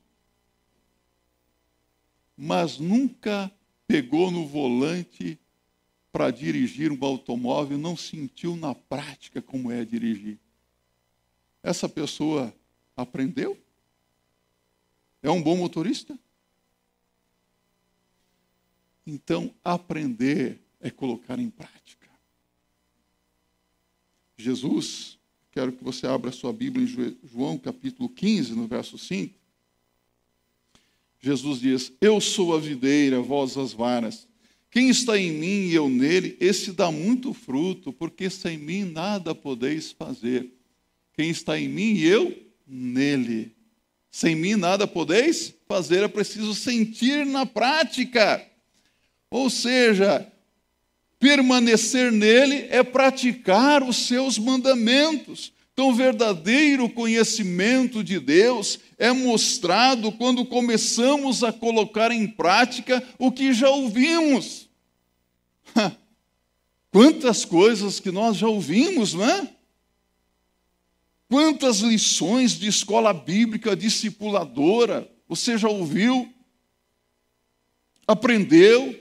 mas 2.36 2.78
nunca 2.78 3.50
pegou 3.86 4.30
no 4.30 4.46
volante 4.46 5.38
para 6.12 6.30
dirigir 6.30 6.90
um 6.92 7.04
automóvel, 7.04 7.78
não 7.78 7.96
sentiu 7.96 8.56
na 8.56 8.74
prática 8.74 9.40
como 9.40 9.70
é 9.70 9.84
dirigir. 9.84 10.38
Essa 11.62 11.88
pessoa 11.88 12.54
aprendeu? 12.96 13.58
É 15.22 15.30
um 15.30 15.42
bom 15.42 15.56
motorista? 15.56 16.18
Então, 19.06 19.54
aprender 19.64 20.60
é 20.80 20.90
colocar 20.90 21.38
em 21.38 21.50
prática. 21.50 22.08
Jesus, 24.36 25.18
quero 25.50 25.72
que 25.72 25.82
você 25.82 26.06
abra 26.06 26.32
sua 26.32 26.52
Bíblia 26.52 26.84
em 26.84 27.28
João 27.28 27.58
capítulo 27.58 28.08
15, 28.08 28.54
no 28.54 28.66
verso 28.66 28.98
5. 28.98 29.45
Jesus 31.26 31.60
diz: 31.60 31.92
Eu 32.00 32.20
sou 32.20 32.54
a 32.54 32.60
videira, 32.60 33.20
vós 33.20 33.56
as 33.56 33.72
varas. 33.72 34.28
Quem 34.70 34.88
está 34.88 35.18
em 35.18 35.32
mim 35.32 35.66
e 35.68 35.74
eu 35.74 35.88
nele, 35.88 36.36
esse 36.38 36.70
dá 36.70 36.92
muito 36.92 37.34
fruto, 37.34 37.92
porque 37.92 38.30
sem 38.30 38.56
mim 38.56 38.84
nada 38.84 39.34
podeis 39.34 39.90
fazer. 39.90 40.48
Quem 41.14 41.30
está 41.30 41.58
em 41.58 41.68
mim 41.68 41.94
e 41.94 42.04
eu 42.04 42.36
nele. 42.64 43.52
Sem 44.08 44.36
mim 44.36 44.54
nada 44.54 44.86
podeis 44.86 45.52
fazer, 45.66 46.04
é 46.04 46.08
preciso 46.08 46.54
sentir 46.54 47.26
na 47.26 47.44
prática. 47.44 48.46
Ou 49.28 49.50
seja, 49.50 50.30
permanecer 51.18 52.12
nele 52.12 52.66
é 52.70 52.84
praticar 52.84 53.82
os 53.82 53.96
seus 53.96 54.38
mandamentos. 54.38 55.52
Então, 55.76 55.90
o 55.90 55.94
verdadeiro 55.94 56.88
conhecimento 56.88 58.02
de 58.02 58.18
Deus 58.18 58.78
é 58.96 59.12
mostrado 59.12 60.10
quando 60.10 60.42
começamos 60.46 61.44
a 61.44 61.52
colocar 61.52 62.10
em 62.10 62.26
prática 62.26 63.06
o 63.18 63.30
que 63.30 63.52
já 63.52 63.68
ouvimos. 63.68 64.70
Quantas 66.90 67.44
coisas 67.44 68.00
que 68.00 68.10
nós 68.10 68.38
já 68.38 68.48
ouvimos, 68.48 69.12
não 69.12 69.28
é? 69.28 69.54
Quantas 71.28 71.80
lições 71.80 72.52
de 72.52 72.68
escola 72.68 73.12
bíblica 73.12 73.76
discipuladora 73.76 75.06
você 75.28 75.58
já 75.58 75.68
ouviu? 75.68 76.32
Aprendeu? 78.06 78.98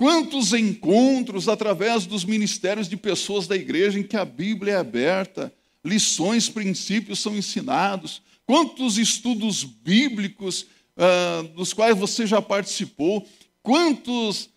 Quantos 0.00 0.54
encontros 0.54 1.46
através 1.46 2.06
dos 2.06 2.24
ministérios 2.24 2.88
de 2.88 2.96
pessoas 2.96 3.46
da 3.46 3.54
igreja 3.54 3.98
em 3.98 4.02
que 4.02 4.16
a 4.16 4.24
Bíblia 4.24 4.72
é 4.72 4.76
aberta, 4.78 5.52
lições, 5.84 6.48
princípios 6.48 7.18
são 7.18 7.36
ensinados? 7.36 8.22
Quantos 8.46 8.96
estudos 8.96 9.62
bíblicos 9.62 10.62
uh, 10.96 11.48
dos 11.48 11.74
quais 11.74 11.98
você 11.98 12.26
já 12.26 12.40
participou? 12.40 13.28
Quantos 13.62 14.48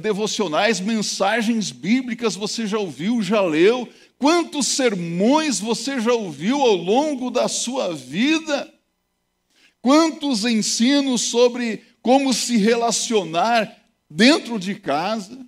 devocionais, 0.00 0.80
mensagens 0.80 1.70
bíblicas 1.70 2.34
você 2.34 2.66
já 2.66 2.78
ouviu, 2.78 3.20
já 3.20 3.42
leu? 3.42 3.86
Quantos 4.18 4.68
sermões 4.68 5.60
você 5.60 6.00
já 6.00 6.14
ouviu 6.14 6.62
ao 6.62 6.76
longo 6.76 7.30
da 7.30 7.46
sua 7.46 7.94
vida? 7.94 8.72
Quantos 9.82 10.46
ensinos 10.46 11.20
sobre 11.20 11.82
como 12.00 12.32
se 12.32 12.56
relacionar 12.56 13.79
dentro 14.10 14.58
de 14.58 14.74
casa, 14.74 15.46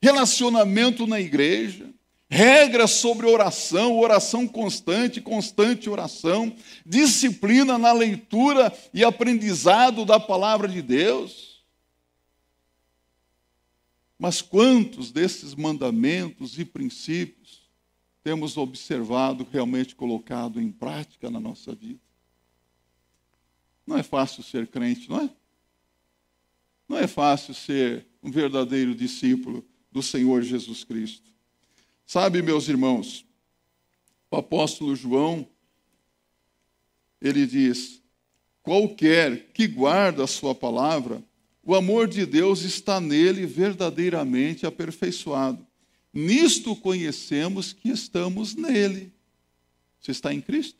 relacionamento 0.00 1.06
na 1.06 1.20
igreja, 1.20 1.92
regras 2.30 2.92
sobre 2.92 3.26
oração, 3.26 3.98
oração 3.98 4.46
constante, 4.46 5.20
constante 5.20 5.90
oração, 5.90 6.54
disciplina 6.86 7.76
na 7.76 7.92
leitura 7.92 8.72
e 8.94 9.02
aprendizado 9.02 10.04
da 10.04 10.20
palavra 10.20 10.68
de 10.68 10.80
Deus. 10.80 11.64
Mas 14.18 14.42
quantos 14.42 15.10
desses 15.10 15.54
mandamentos 15.54 16.58
e 16.58 16.64
princípios 16.64 17.68
temos 18.22 18.56
observado 18.56 19.46
realmente 19.50 19.94
colocado 19.94 20.60
em 20.60 20.70
prática 20.70 21.30
na 21.30 21.40
nossa 21.40 21.74
vida? 21.74 22.00
Não 23.86 23.96
é 23.96 24.02
fácil 24.02 24.42
ser 24.42 24.66
crente, 24.66 25.08
não 25.08 25.20
é? 25.22 25.30
Não 26.88 26.96
é 26.96 27.06
fácil 27.06 27.52
ser 27.52 28.06
um 28.22 28.30
verdadeiro 28.30 28.94
discípulo 28.94 29.64
do 29.92 30.02
Senhor 30.02 30.42
Jesus 30.42 30.84
Cristo. 30.84 31.30
Sabe, 32.06 32.40
meus 32.40 32.68
irmãos, 32.68 33.26
o 34.30 34.36
apóstolo 34.36 34.96
João, 34.96 35.46
ele 37.20 37.46
diz: 37.46 38.02
qualquer 38.62 39.52
que 39.52 39.66
guarda 39.66 40.24
a 40.24 40.26
sua 40.26 40.54
palavra, 40.54 41.22
o 41.62 41.74
amor 41.74 42.08
de 42.08 42.24
Deus 42.24 42.62
está 42.62 42.98
nele 42.98 43.44
verdadeiramente 43.44 44.64
aperfeiçoado. 44.64 45.66
Nisto 46.12 46.74
conhecemos 46.74 47.74
que 47.74 47.90
estamos 47.90 48.54
nele. 48.54 49.12
Você 50.00 50.12
está 50.12 50.32
em 50.32 50.40
Cristo? 50.40 50.78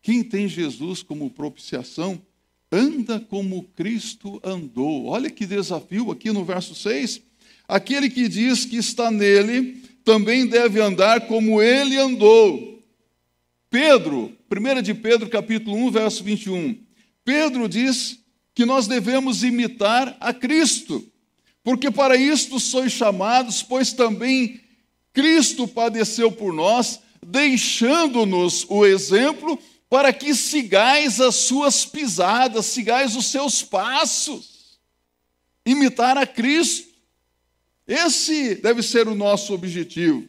Quem 0.00 0.22
tem 0.22 0.46
Jesus 0.46 1.02
como 1.02 1.30
propiciação 1.30 2.22
anda 2.70 3.20
como 3.20 3.64
Cristo 3.74 4.40
andou. 4.44 5.06
Olha 5.06 5.30
que 5.30 5.46
desafio 5.46 6.10
aqui 6.10 6.30
no 6.30 6.44
verso 6.44 6.74
6. 6.74 7.22
Aquele 7.66 8.08
que 8.08 8.28
diz 8.28 8.64
que 8.64 8.76
está 8.76 9.10
nele 9.10 9.82
também 10.04 10.46
deve 10.46 10.80
andar 10.80 11.26
como 11.26 11.60
ele 11.60 11.96
andou. 11.96 12.82
Pedro, 13.70 14.32
1 14.50 14.82
de 14.82 14.94
Pedro, 14.94 15.28
capítulo 15.28 15.76
1, 15.76 15.90
verso 15.90 16.24
21. 16.24 16.78
Pedro 17.24 17.68
diz 17.68 18.18
que 18.54 18.64
nós 18.64 18.86
devemos 18.86 19.42
imitar 19.42 20.16
a 20.18 20.32
Cristo, 20.32 21.06
porque 21.62 21.90
para 21.90 22.16
isto 22.16 22.58
sois 22.58 22.90
chamados, 22.90 23.62
pois 23.62 23.92
também 23.92 24.60
Cristo 25.12 25.68
padeceu 25.68 26.32
por 26.32 26.54
nós, 26.54 27.00
deixando-nos 27.24 28.64
o 28.68 28.86
exemplo 28.86 29.58
para 29.88 30.12
que 30.12 30.34
sigais 30.34 31.20
as 31.20 31.34
suas 31.34 31.86
pisadas, 31.86 32.66
sigais 32.66 33.16
os 33.16 33.26
seus 33.26 33.62
passos, 33.62 34.78
imitar 35.64 36.16
a 36.16 36.26
Cristo. 36.26 36.88
Esse 37.86 38.56
deve 38.56 38.82
ser 38.82 39.08
o 39.08 39.14
nosso 39.14 39.54
objetivo. 39.54 40.28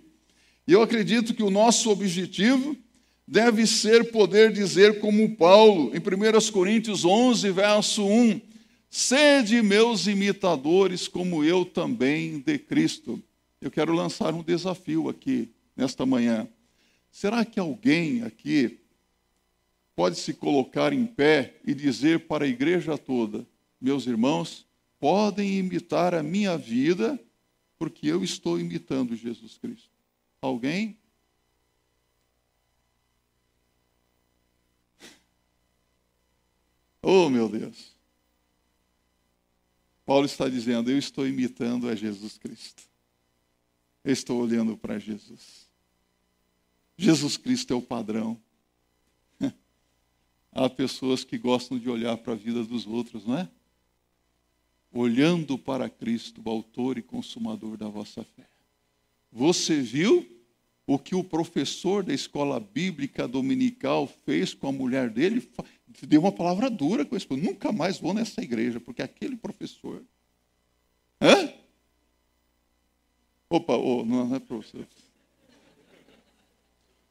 E 0.66 0.72
eu 0.72 0.82
acredito 0.82 1.34
que 1.34 1.44
o 1.44 1.50
nosso 1.50 1.90
objetivo 1.90 2.78
deve 3.28 3.68
ser 3.68 4.12
poder 4.12 4.52
dizer 4.54 5.00
como 5.00 5.36
Paulo, 5.36 5.92
em 5.94 6.00
1 6.00 6.52
Coríntios 6.52 7.04
11, 7.04 7.52
verso 7.52 8.06
1, 8.06 8.42
Sede 8.90 9.62
meus 9.62 10.08
imitadores, 10.08 11.08
como 11.08 11.44
eu 11.44 11.64
também 11.64 12.40
de 12.40 12.58
Cristo. 12.58 13.22
Eu 13.62 13.70
quero 13.70 13.94
lançar 13.94 14.34
um 14.34 14.42
desafio 14.42 15.08
aqui, 15.08 15.52
nesta 15.78 16.08
manhã. 16.08 16.48
Será 17.12 17.46
que 17.46 17.60
alguém 17.60 18.24
aqui 18.24 18.80
pode 20.00 20.18
se 20.18 20.34
colocar 20.34 20.94
em 20.94 21.06
pé 21.06 21.60
e 21.66 21.74
dizer 21.74 22.26
para 22.26 22.46
a 22.46 22.48
igreja 22.48 22.98
toda: 22.98 23.46
meus 23.82 24.08
irmãos, 24.08 24.66
podem 24.98 25.58
imitar 25.58 26.16
a 26.16 26.24
minha 26.24 26.58
vida, 26.58 27.22
porque 27.78 28.08
eu 28.08 28.24
estou 28.24 28.58
imitando 28.58 29.14
Jesus 29.14 29.58
Cristo. 29.58 29.92
Alguém? 30.42 30.98
Oh, 37.02 37.30
meu 37.30 37.50
Deus. 37.50 37.94
Paulo 40.06 40.26
está 40.26 40.48
dizendo: 40.48 40.90
Eu 40.90 40.98
estou 40.98 41.28
imitando 41.28 41.90
a 41.90 41.96
Jesus 41.96 42.38
Cristo. 42.38 42.84
Eu 44.06 44.14
estou 44.14 44.42
olhando 44.42 44.78
para 44.78 44.98
Jesus. 44.98 45.68
Jesus 46.96 47.36
Cristo 47.36 47.74
é 47.74 47.76
o 47.76 47.82
padrão. 47.82 48.42
Há 50.52 50.70
pessoas 50.70 51.24
que 51.24 51.38
gostam 51.38 51.78
de 51.78 51.90
olhar 51.90 52.18
para 52.18 52.34
a 52.34 52.36
vida 52.36 52.64
dos 52.64 52.88
outros, 52.88 53.26
não 53.26 53.38
é? 53.38 53.50
Olhando 54.92 55.58
para 55.58 55.90
Cristo, 55.90 56.42
o 56.44 56.50
autor 56.50 56.98
e 56.98 57.02
consumador 57.02 57.78
da 57.78 57.88
vossa 57.88 58.24
fé. 58.24 58.48
Você 59.32 59.80
viu 59.80 60.28
o 60.88 60.98
que 60.98 61.14
o 61.14 61.24
professor 61.24 62.04
da 62.04 62.14
escola 62.14 62.60
bíblica 62.60 63.28
dominical 63.28 64.08
fez 64.26 64.56
com 64.56 64.68
a 64.68 64.72
mulher 64.72 65.12
dele? 65.12 65.48
Deu 66.02 66.22
uma 66.22 66.32
palavra 66.32 66.68
dura 66.70 67.06
com 67.06 67.16
isso. 67.16 67.28
Nunca 67.38 67.72
mais 67.72 68.00
vou 68.00 68.14
nessa 68.14 68.42
igreja, 68.42 68.80
porque 68.80 69.04
aquele 69.04 69.38
professor. 69.38 70.04
Hã? 71.22 71.54
Opa, 73.48 73.76
oh, 73.76 74.04
não 74.04 74.34
é 74.34 74.40
professor. 74.40 74.88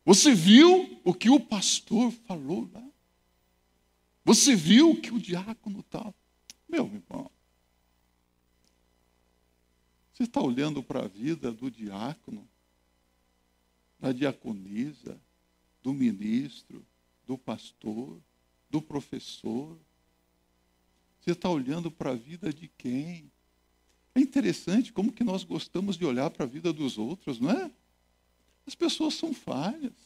Você 0.05 0.35
viu 0.35 0.98
o 1.05 1.14
que 1.14 1.31
o 1.31 1.38
pastor 1.38 2.11
falou 2.27 2.68
lá? 2.72 2.83
Você 4.28 4.54
viu 4.54 4.94
que 5.00 5.10
o 5.10 5.18
diácono 5.18 5.82
tal? 5.84 6.14
Meu 6.68 6.84
irmão, 6.84 7.30
você 10.12 10.24
está 10.24 10.38
olhando 10.38 10.82
para 10.82 11.06
a 11.06 11.08
vida 11.08 11.50
do 11.50 11.70
diácono, 11.70 12.46
da 13.98 14.12
diaconisa, 14.12 15.18
do 15.82 15.94
ministro, 15.94 16.84
do 17.26 17.38
pastor, 17.38 18.20
do 18.68 18.82
professor? 18.82 19.78
Você 21.22 21.30
está 21.30 21.48
olhando 21.48 21.90
para 21.90 22.10
a 22.10 22.14
vida 22.14 22.52
de 22.52 22.68
quem? 22.68 23.32
É 24.14 24.20
interessante 24.20 24.92
como 24.92 25.10
que 25.10 25.24
nós 25.24 25.42
gostamos 25.42 25.96
de 25.96 26.04
olhar 26.04 26.28
para 26.28 26.44
a 26.44 26.48
vida 26.48 26.70
dos 26.70 26.98
outros, 26.98 27.40
não 27.40 27.50
é? 27.50 27.70
As 28.66 28.74
pessoas 28.74 29.14
são 29.14 29.32
falhas. 29.32 29.96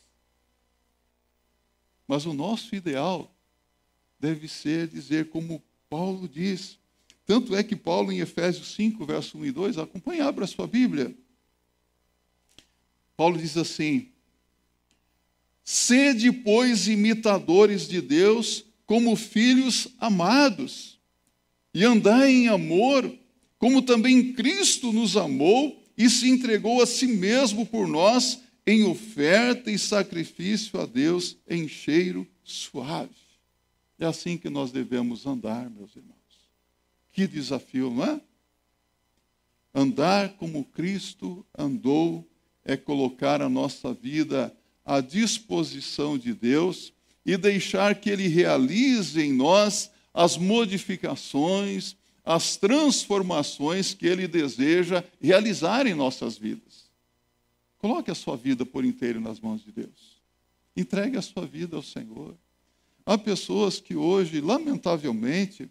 Mas 2.06 2.24
o 2.24 2.32
nosso 2.32 2.76
ideal 2.76 3.28
deve 4.22 4.46
ser 4.46 4.86
dizer 4.86 5.30
como 5.30 5.60
Paulo 5.90 6.28
diz. 6.28 6.78
Tanto 7.26 7.56
é 7.56 7.62
que 7.64 7.74
Paulo, 7.74 8.12
em 8.12 8.20
Efésios 8.20 8.72
5, 8.74 9.04
verso 9.04 9.36
1 9.36 9.46
e 9.46 9.50
2, 9.50 9.78
acompanha, 9.78 10.26
abra 10.26 10.44
a 10.44 10.48
sua 10.48 10.68
Bíblia. 10.68 11.12
Paulo 13.16 13.36
diz 13.36 13.56
assim: 13.56 14.08
Sede, 15.64 16.30
pois, 16.30 16.86
imitadores 16.86 17.88
de 17.88 18.00
Deus, 18.00 18.64
como 18.86 19.16
filhos 19.16 19.88
amados, 19.98 21.00
e 21.74 21.84
andai 21.84 22.30
em 22.30 22.48
amor, 22.48 23.12
como 23.58 23.82
também 23.82 24.32
Cristo 24.34 24.92
nos 24.92 25.16
amou 25.16 25.82
e 25.98 26.08
se 26.08 26.28
entregou 26.28 26.80
a 26.80 26.86
si 26.86 27.08
mesmo 27.08 27.66
por 27.66 27.88
nós, 27.88 28.40
em 28.64 28.84
oferta 28.84 29.68
e 29.68 29.78
sacrifício 29.78 30.80
a 30.80 30.86
Deus 30.86 31.36
em 31.48 31.66
cheiro 31.66 32.26
suave. 32.44 33.21
É 34.02 34.06
assim 34.06 34.36
que 34.36 34.50
nós 34.50 34.72
devemos 34.72 35.26
andar, 35.26 35.70
meus 35.70 35.94
irmãos. 35.94 36.16
Que 37.12 37.24
desafio, 37.24 37.88
não 37.88 38.04
é? 38.04 38.20
Andar 39.72 40.30
como 40.30 40.64
Cristo 40.64 41.46
andou 41.56 42.28
é 42.64 42.76
colocar 42.76 43.40
a 43.40 43.48
nossa 43.48 43.94
vida 43.94 44.52
à 44.84 45.00
disposição 45.00 46.18
de 46.18 46.34
Deus 46.34 46.92
e 47.24 47.36
deixar 47.36 47.94
que 47.94 48.10
Ele 48.10 48.26
realize 48.26 49.22
em 49.22 49.32
nós 49.32 49.88
as 50.12 50.36
modificações, 50.36 51.94
as 52.24 52.56
transformações 52.56 53.94
que 53.94 54.08
Ele 54.08 54.26
deseja 54.26 55.04
realizar 55.20 55.86
em 55.86 55.94
nossas 55.94 56.36
vidas. 56.36 56.90
Coloque 57.78 58.10
a 58.10 58.16
sua 58.16 58.36
vida 58.36 58.66
por 58.66 58.84
inteiro 58.84 59.20
nas 59.20 59.38
mãos 59.38 59.62
de 59.62 59.70
Deus. 59.70 60.20
Entregue 60.76 61.16
a 61.16 61.22
sua 61.22 61.46
vida 61.46 61.76
ao 61.76 61.84
Senhor. 61.84 62.36
Há 63.04 63.18
pessoas 63.18 63.80
que 63.80 63.96
hoje, 63.96 64.40
lamentavelmente, 64.40 65.70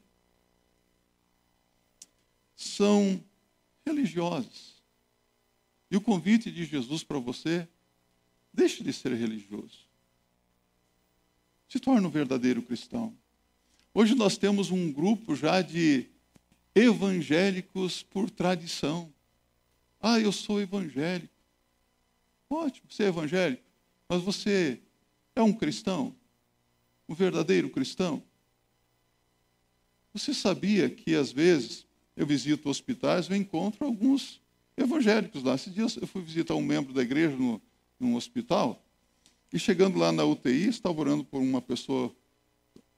são 2.55 3.23
religiosas. 3.85 4.75
E 5.89 5.97
o 5.97 6.01
convite 6.01 6.51
de 6.51 6.65
Jesus 6.65 7.03
para 7.03 7.19
você, 7.19 7.67
deixe 8.53 8.83
de 8.83 8.93
ser 8.93 9.13
religioso. 9.13 9.79
Se 11.67 11.79
torne 11.79 12.05
um 12.05 12.09
verdadeiro 12.09 12.61
cristão. 12.61 13.15
Hoje 13.93 14.13
nós 14.15 14.37
temos 14.37 14.71
um 14.71 14.91
grupo 14.91 15.35
já 15.35 15.61
de 15.61 16.07
evangélicos 16.75 18.03
por 18.03 18.29
tradição. 18.29 19.13
Ah, 19.99 20.19
eu 20.19 20.31
sou 20.31 20.61
evangélico. 20.61 21.33
Ótimo, 22.49 22.87
você 22.89 23.03
é 23.03 23.07
evangélico, 23.07 23.63
mas 24.07 24.21
você 24.21 24.81
é 25.35 25.41
um 25.41 25.53
cristão? 25.53 26.15
Um 27.11 27.13
verdadeiro 27.13 27.69
cristão? 27.69 28.23
Você 30.13 30.33
sabia 30.33 30.89
que 30.89 31.13
às 31.13 31.29
vezes 31.29 31.85
eu 32.15 32.25
visito 32.25 32.69
hospitais, 32.69 33.29
eu 33.29 33.35
encontro 33.35 33.85
alguns 33.85 34.39
evangélicos 34.77 35.43
lá. 35.43 35.55
Esses 35.55 35.73
dias 35.73 35.97
eu 35.97 36.07
fui 36.07 36.21
visitar 36.21 36.55
um 36.55 36.61
membro 36.61 36.93
da 36.93 37.01
igreja 37.01 37.35
no, 37.35 37.61
num 37.99 38.15
hospital, 38.15 38.81
e 39.51 39.59
chegando 39.59 39.99
lá 39.99 40.13
na 40.13 40.23
UTI, 40.23 40.69
estava 40.69 41.01
orando 41.01 41.25
por 41.25 41.41
uma 41.41 41.61
pessoa 41.61 42.15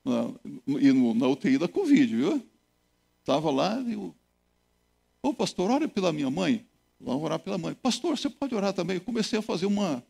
na, 0.05 0.31
no, 0.63 1.13
na 1.15 1.27
UTI 1.27 1.57
da 1.57 1.67
Covid, 1.67 2.15
viu? 2.15 2.47
Estava 3.19 3.49
lá 3.49 3.81
e 3.81 3.93
eu, 3.93 4.13
ô 5.23 5.33
pastor, 5.33 5.71
ora 5.71 5.87
pela 5.87 6.13
minha 6.13 6.29
mãe. 6.29 6.63
Vamos 7.01 7.23
orar 7.23 7.39
pela 7.39 7.57
mãe. 7.57 7.73
Pastor, 7.73 8.15
você 8.15 8.29
pode 8.29 8.53
orar 8.53 8.73
também? 8.73 8.97
Eu 8.97 9.01
comecei 9.01 9.39
a 9.39 9.41
fazer 9.41 9.65
uma, 9.65 10.05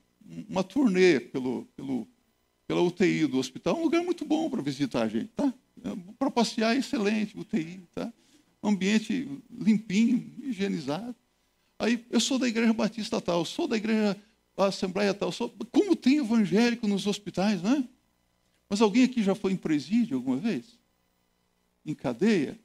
uma 0.49 0.61
turnê 0.61 1.21
pelo, 1.21 1.65
pelo, 1.77 2.05
pela 2.67 2.81
UTI 2.81 3.27
do 3.27 3.37
hospital. 3.37 3.77
Um 3.77 3.83
lugar 3.83 4.03
muito 4.03 4.25
bom 4.25 4.49
para 4.49 4.61
visitar 4.61 5.03
a 5.03 5.07
gente, 5.07 5.29
tá? 5.35 5.53
É, 5.83 5.89
para 6.17 6.31
passear, 6.31 6.75
excelente, 6.75 7.37
UTI, 7.37 7.81
tá? 7.93 8.11
ambiente 8.63 9.29
limpinho, 9.51 10.31
higienizado. 10.41 11.15
Aí, 11.77 12.05
eu 12.09 12.19
sou 12.19 12.39
da 12.39 12.47
igreja 12.47 12.71
batista 12.71 13.19
tal, 13.19 13.43
sou 13.43 13.67
da 13.67 13.75
igreja 13.75 14.17
assembleia 14.55 15.13
tal. 15.13 15.31
Sou... 15.31 15.53
Como 15.71 15.95
tem 15.95 16.17
evangélico 16.17 16.87
nos 16.87 17.05
hospitais, 17.05 17.61
né? 17.61 17.87
Mas 18.69 18.81
alguém 18.81 19.03
aqui 19.03 19.21
já 19.21 19.35
foi 19.35 19.51
em 19.51 19.57
presídio 19.57 20.17
alguma 20.17 20.37
vez? 20.37 20.79
Em 21.85 21.93
cadeia? 21.93 22.57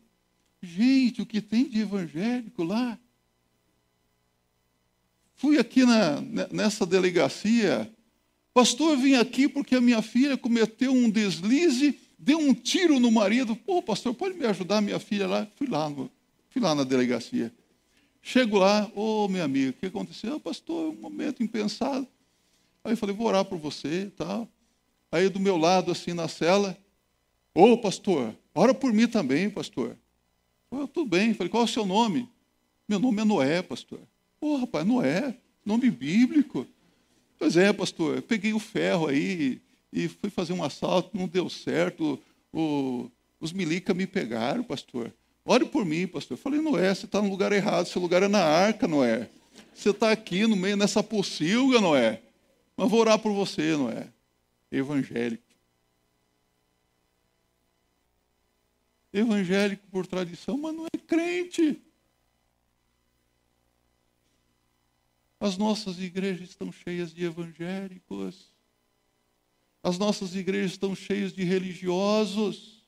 Gente, 0.62 1.20
o 1.20 1.26
que 1.26 1.40
tem 1.40 1.68
de 1.68 1.80
evangélico 1.80 2.62
lá? 2.62 2.98
Fui 5.34 5.58
aqui 5.58 5.84
na, 5.84 6.20
nessa 6.52 6.86
delegacia. 6.86 7.92
Pastor, 8.58 8.96
vim 8.96 9.14
aqui 9.14 9.48
porque 9.48 9.76
a 9.76 9.80
minha 9.80 10.02
filha 10.02 10.36
cometeu 10.36 10.92
um 10.92 11.08
deslize 11.08 11.96
deu 12.18 12.40
um 12.40 12.52
tiro 12.52 12.98
no 12.98 13.08
marido. 13.08 13.54
Pô, 13.54 13.80
pastor, 13.80 14.12
pode 14.12 14.36
me 14.36 14.44
ajudar 14.46 14.80
minha 14.80 14.98
filha 14.98 15.28
lá? 15.28 15.46
Fui 15.54 15.68
lá, 15.68 15.88
fui 16.50 16.60
lá 16.60 16.74
na 16.74 16.82
delegacia. 16.82 17.54
Chego 18.20 18.58
lá, 18.58 18.90
ô 18.96 19.26
oh, 19.26 19.28
meu 19.28 19.44
amigo, 19.44 19.70
o 19.70 19.72
que 19.74 19.86
aconteceu? 19.86 20.34
Oh, 20.34 20.40
pastor, 20.40 20.92
um 20.92 21.00
momento 21.00 21.40
impensado. 21.40 22.04
Aí 22.82 22.94
eu 22.94 22.96
falei, 22.96 23.14
vou 23.14 23.28
orar 23.28 23.44
por 23.44 23.58
você 23.58 24.06
e 24.06 24.10
tal. 24.10 24.48
Aí 25.12 25.28
do 25.28 25.38
meu 25.38 25.56
lado, 25.56 25.92
assim, 25.92 26.12
na 26.12 26.26
cela, 26.26 26.76
ô 27.54 27.74
oh, 27.74 27.78
pastor, 27.78 28.34
ora 28.52 28.74
por 28.74 28.92
mim 28.92 29.06
também, 29.06 29.48
pastor. 29.48 29.96
Oh, 30.68 30.84
tudo 30.88 31.10
bem. 31.10 31.28
Eu 31.28 31.36
falei, 31.36 31.48
qual 31.48 31.62
é 31.62 31.64
o 31.64 31.68
seu 31.68 31.86
nome? 31.86 32.28
Meu 32.88 32.98
nome 32.98 33.22
é 33.22 33.24
Noé, 33.24 33.62
pastor. 33.62 34.00
Ô, 34.40 34.54
oh, 34.54 34.56
rapaz, 34.56 34.84
Noé, 34.84 35.36
nome 35.64 35.88
bíblico. 35.92 36.66
Pois 37.38 37.56
é, 37.56 37.72
pastor, 37.72 38.16
eu 38.16 38.22
peguei 38.22 38.52
o 38.52 38.58
ferro 38.58 39.06
aí, 39.06 39.60
e 39.92 40.08
fui 40.08 40.28
fazer 40.28 40.52
um 40.52 40.62
assalto, 40.62 41.16
não 41.16 41.28
deu 41.28 41.48
certo. 41.48 42.18
O, 42.52 43.10
os 43.40 43.52
milica 43.52 43.94
me 43.94 44.06
pegaram, 44.06 44.62
pastor. 44.62 45.12
Ore 45.44 45.64
por 45.64 45.84
mim, 45.84 46.06
pastor. 46.06 46.36
Eu 46.36 46.42
falei, 46.42 46.60
Noé, 46.60 46.94
você 46.94 47.06
está 47.06 47.22
no 47.22 47.30
lugar 47.30 47.52
errado, 47.52 47.86
seu 47.86 48.02
lugar 48.02 48.22
é 48.22 48.28
na 48.28 48.42
arca, 48.42 48.86
Noé. 48.86 49.30
Você 49.74 49.90
está 49.90 50.10
aqui 50.10 50.46
no 50.46 50.56
meio 50.56 50.76
nessa 50.76 51.02
pocilga, 51.02 51.80
Noé. 51.80 52.20
Mas 52.76 52.90
vou 52.90 53.00
orar 53.00 53.18
por 53.18 53.32
você, 53.32 53.76
Noé. 53.76 54.08
Evangélico. 54.70 55.44
Evangélico 59.12 59.82
por 59.90 60.06
tradição, 60.06 60.58
mas 60.58 60.74
não 60.74 60.86
é 60.86 60.98
crente. 60.98 61.80
As 65.40 65.56
nossas 65.56 66.00
igrejas 66.00 66.50
estão 66.50 66.72
cheias 66.72 67.12
de 67.14 67.24
evangélicos. 67.24 68.52
As 69.82 69.98
nossas 69.98 70.34
igrejas 70.34 70.72
estão 70.72 70.94
cheias 70.94 71.32
de 71.32 71.44
religiosos. 71.44 72.84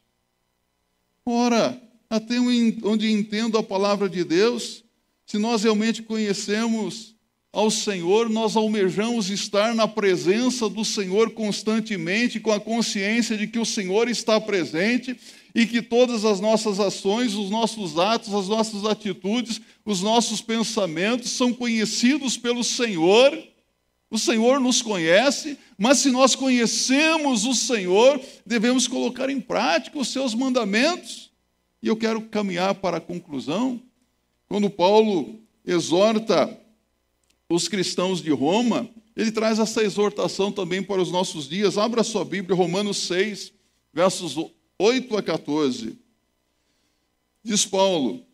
Ora, 1.24 1.80
até 2.08 2.40
onde 2.40 3.10
entendo 3.10 3.56
a 3.56 3.62
palavra 3.62 4.08
de 4.08 4.24
Deus, 4.24 4.82
se 5.24 5.38
nós 5.38 5.62
realmente 5.62 6.02
conhecemos 6.02 7.14
ao 7.52 7.70
Senhor, 7.70 8.28
nós 8.28 8.56
almejamos 8.56 9.30
estar 9.30 9.74
na 9.74 9.86
presença 9.86 10.68
do 10.68 10.84
Senhor 10.84 11.30
constantemente, 11.30 12.40
com 12.40 12.52
a 12.52 12.60
consciência 12.60 13.36
de 13.36 13.46
que 13.46 13.58
o 13.58 13.64
Senhor 13.64 14.08
está 14.08 14.40
presente 14.40 15.16
e 15.54 15.66
que 15.66 15.82
todas 15.82 16.24
as 16.24 16.40
nossas 16.40 16.78
ações, 16.78 17.34
os 17.34 17.50
nossos 17.50 17.98
atos, 17.98 18.32
as 18.34 18.48
nossas 18.48 18.84
atitudes, 18.84 19.60
os 19.84 20.00
nossos 20.00 20.40
pensamentos 20.40 21.30
são 21.30 21.52
conhecidos 21.52 22.36
pelo 22.36 22.62
Senhor 22.62 23.50
o 24.10 24.18
Senhor 24.18 24.58
nos 24.58 24.82
conhece, 24.82 25.56
mas 25.78 25.98
se 25.98 26.10
nós 26.10 26.34
conhecemos 26.34 27.44
o 27.44 27.54
Senhor, 27.54 28.20
devemos 28.44 28.88
colocar 28.88 29.30
em 29.30 29.40
prática 29.40 30.00
os 30.00 30.08
seus 30.08 30.34
mandamentos. 30.34 31.30
E 31.80 31.86
eu 31.86 31.96
quero 31.96 32.20
caminhar 32.22 32.74
para 32.74 32.96
a 32.96 33.00
conclusão. 33.00 33.80
Quando 34.48 34.68
Paulo 34.68 35.38
exorta 35.64 36.58
os 37.48 37.68
cristãos 37.68 38.20
de 38.20 38.30
Roma, 38.32 38.88
ele 39.16 39.30
traz 39.30 39.60
essa 39.60 39.82
exortação 39.82 40.50
também 40.50 40.82
para 40.82 41.00
os 41.00 41.12
nossos 41.12 41.48
dias. 41.48 41.78
Abra 41.78 42.02
sua 42.02 42.24
Bíblia, 42.24 42.56
Romanos 42.56 42.96
6, 43.06 43.52
versos 43.94 44.36
8 44.82 45.14
a 45.18 45.22
14. 45.22 45.98
Diz 47.44 47.66
Paulo: 47.66 48.24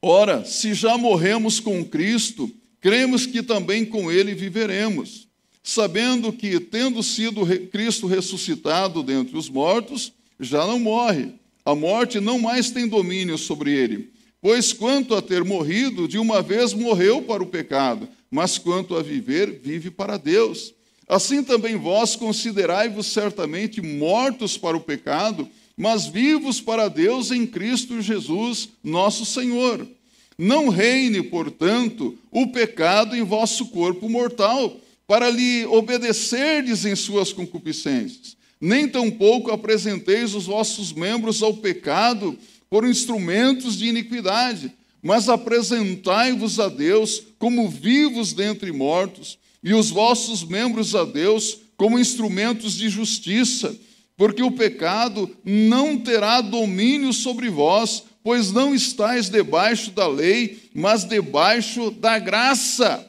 Ora, 0.00 0.42
se 0.46 0.72
já 0.72 0.96
morremos 0.96 1.60
com 1.60 1.84
Cristo, 1.84 2.50
cremos 2.80 3.26
que 3.26 3.42
também 3.42 3.84
com 3.84 4.10
ele 4.10 4.34
viveremos, 4.34 5.28
sabendo 5.62 6.32
que, 6.32 6.58
tendo 6.58 7.02
sido 7.02 7.46
Cristo 7.70 8.06
ressuscitado 8.06 9.02
dentre 9.02 9.36
os 9.36 9.50
mortos, 9.50 10.14
já 10.40 10.66
não 10.66 10.78
morre. 10.78 11.34
A 11.66 11.74
morte 11.74 12.18
não 12.18 12.38
mais 12.38 12.70
tem 12.70 12.88
domínio 12.88 13.36
sobre 13.36 13.70
ele. 13.70 14.10
Pois 14.40 14.72
quanto 14.72 15.14
a 15.14 15.20
ter 15.20 15.44
morrido, 15.44 16.08
de 16.08 16.16
uma 16.16 16.40
vez 16.40 16.72
morreu 16.72 17.20
para 17.20 17.42
o 17.42 17.46
pecado, 17.46 18.08
mas 18.30 18.56
quanto 18.56 18.96
a 18.96 19.02
viver, 19.02 19.60
vive 19.62 19.90
para 19.90 20.16
Deus. 20.16 20.72
Assim 21.08 21.42
também 21.42 21.76
vós 21.76 22.14
considerai-vos 22.14 23.06
certamente 23.06 23.80
mortos 23.80 24.58
para 24.58 24.76
o 24.76 24.80
pecado, 24.80 25.48
mas 25.76 26.06
vivos 26.06 26.60
para 26.60 26.88
Deus 26.88 27.30
em 27.30 27.46
Cristo 27.46 28.02
Jesus, 28.02 28.68
nosso 28.84 29.24
Senhor. 29.24 29.88
Não 30.36 30.68
reine, 30.68 31.22
portanto, 31.22 32.16
o 32.30 32.48
pecado 32.48 33.16
em 33.16 33.22
vosso 33.22 33.66
corpo 33.66 34.08
mortal, 34.08 34.76
para 35.06 35.30
lhe 35.30 35.64
obedecerdes 35.64 36.84
em 36.84 36.94
suas 36.94 37.32
concupiscências. 37.32 38.36
Nem 38.60 38.86
tampouco 38.86 39.50
apresenteis 39.50 40.34
os 40.34 40.44
vossos 40.44 40.92
membros 40.92 41.42
ao 41.42 41.54
pecado 41.54 42.36
por 42.68 42.84
instrumentos 42.86 43.78
de 43.78 43.86
iniquidade, 43.86 44.70
mas 45.02 45.28
apresentai-vos 45.28 46.60
a 46.60 46.68
Deus 46.68 47.22
como 47.38 47.68
vivos 47.68 48.34
dentre 48.34 48.70
mortos, 48.72 49.38
e 49.62 49.74
os 49.74 49.90
vossos 49.90 50.44
membros 50.44 50.94
a 50.94 51.04
Deus 51.04 51.58
como 51.76 51.98
instrumentos 51.98 52.74
de 52.74 52.88
justiça, 52.88 53.76
porque 54.16 54.42
o 54.42 54.50
pecado 54.50 55.34
não 55.44 55.98
terá 55.98 56.40
domínio 56.40 57.12
sobre 57.12 57.48
vós, 57.48 58.04
pois 58.22 58.52
não 58.52 58.74
estáis 58.74 59.28
debaixo 59.28 59.92
da 59.92 60.06
lei, 60.06 60.70
mas 60.74 61.04
debaixo 61.04 61.90
da 61.90 62.18
graça. 62.18 63.08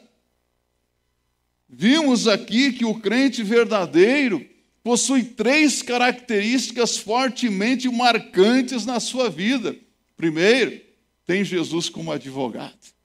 Vimos 1.68 2.26
aqui 2.26 2.72
que 2.72 2.84
o 2.84 2.94
crente 2.94 3.42
verdadeiro 3.42 4.44
possui 4.82 5.22
três 5.24 5.82
características 5.82 6.96
fortemente 6.96 7.88
marcantes 7.88 8.86
na 8.86 8.98
sua 8.98 9.28
vida. 9.28 9.76
Primeiro, 10.16 10.80
tem 11.26 11.44
Jesus 11.44 11.88
como 11.88 12.12
advogado. 12.12 12.99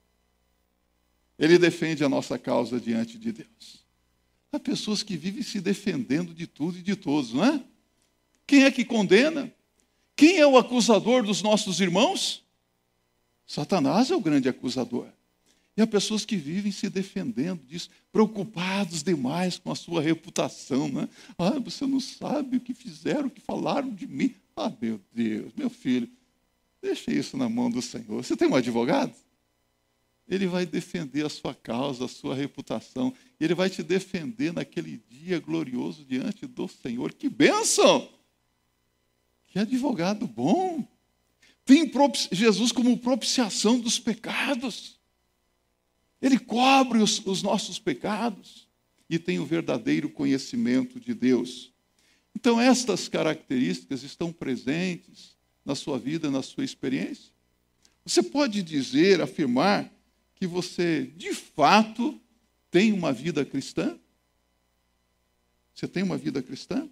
Ele 1.38 1.57
defende 1.57 2.03
a 2.03 2.09
nossa 2.09 2.39
causa 2.39 2.79
diante 2.79 3.17
de 3.17 3.31
Deus. 3.31 3.86
Há 4.51 4.59
pessoas 4.59 5.03
que 5.03 5.17
vivem 5.17 5.43
se 5.43 5.59
defendendo 5.59 6.33
de 6.33 6.47
tudo 6.47 6.77
e 6.77 6.81
de 6.81 6.95
todos, 6.95 7.33
não 7.33 7.43
é? 7.43 7.61
Quem 8.47 8.63
é 8.63 8.71
que 8.71 8.86
condena? 8.86 9.53
Quem 10.15 10.38
é 10.38 10.47
o 10.47 10.57
acusador 10.57 11.23
dos 11.23 11.41
nossos 11.41 11.81
irmãos? 11.81 12.43
Satanás 13.45 14.09
é 14.11 14.15
o 14.15 14.21
grande 14.21 14.47
acusador. 14.47 15.07
E 15.77 15.81
há 15.81 15.88
pessoas 15.88 16.23
que 16.23 16.38
vivem 16.38 16.71
se 16.71 16.89
defendendo 16.89 17.61
disso, 17.65 17.89
preocupados 18.11 19.03
demais 19.03 19.59
com 19.59 19.71
a 19.71 19.75
sua 19.75 20.01
reputação. 20.01 20.88
Né? 20.88 21.09
Ah, 21.38 21.59
você 21.59 21.86
não 21.86 21.99
sabe 21.99 22.57
o 22.57 22.61
que 22.61 22.73
fizeram, 22.73 23.27
o 23.27 23.29
que 23.29 23.41
falaram 23.41 23.93
de 23.93 24.07
mim. 24.07 24.33
Ah, 24.55 24.71
meu 24.81 25.01
Deus, 25.11 25.51
meu 25.53 25.69
filho, 25.69 26.09
deixe 26.81 27.11
isso 27.11 27.36
na 27.36 27.49
mão 27.49 27.69
do 27.69 27.81
Senhor. 27.81 28.23
Você 28.23 28.38
tem 28.38 28.47
um 28.47 28.55
advogado? 28.55 29.13
Ele 30.28 30.47
vai 30.47 30.65
defender 30.65 31.26
a 31.26 31.30
sua 31.30 31.53
causa, 31.53 32.05
a 32.05 32.07
sua 32.07 32.34
reputação. 32.34 33.13
Ele 33.39 33.53
vai 33.53 33.69
te 33.69 33.84
defender 33.84 34.51
naquele 34.51 34.97
dia 35.07 35.39
glorioso 35.39 36.03
diante 36.03 36.47
do 36.47 36.67
Senhor. 36.67 37.13
Que 37.13 37.30
bênção! 37.30 38.09
Que 39.47 39.59
advogado 39.59 40.28
bom! 40.28 40.88
Tem 41.63 41.91
Jesus 42.32 42.71
como 42.71 42.97
propiciação 42.97 43.80
dos 43.80 43.99
pecados. 43.99 44.99
Ele 46.21 46.39
cobre 46.39 46.99
os, 46.99 47.23
os 47.26 47.41
nossos 47.41 47.80
pecados 47.80 48.67
e 49.09 49.19
tem 49.19 49.39
o 49.39 49.45
verdadeiro 49.45 50.09
conhecimento 50.09 50.99
de 50.99 51.13
Deus. 51.13 51.71
Então, 52.36 52.59
estas 52.59 53.07
características 53.07 54.03
estão 54.03 54.32
presentes 54.32 55.36
na 55.63 55.73
sua 55.73 55.97
vida, 55.97 56.30
na 56.30 56.41
sua 56.41 56.63
experiência. 56.63 57.32
Você 58.05 58.21
pode 58.21 58.61
dizer, 58.61 59.21
afirmar, 59.21 59.91
que 60.36 60.45
você, 60.45 61.07
de 61.15 61.33
fato, 61.33 62.19
tem 62.69 62.91
uma 62.91 63.11
vida 63.11 63.43
cristã? 63.45 63.97
Você 65.73 65.88
tem 65.88 66.03
uma 66.03 66.17
vida 66.17 66.43
cristã? 66.43 66.89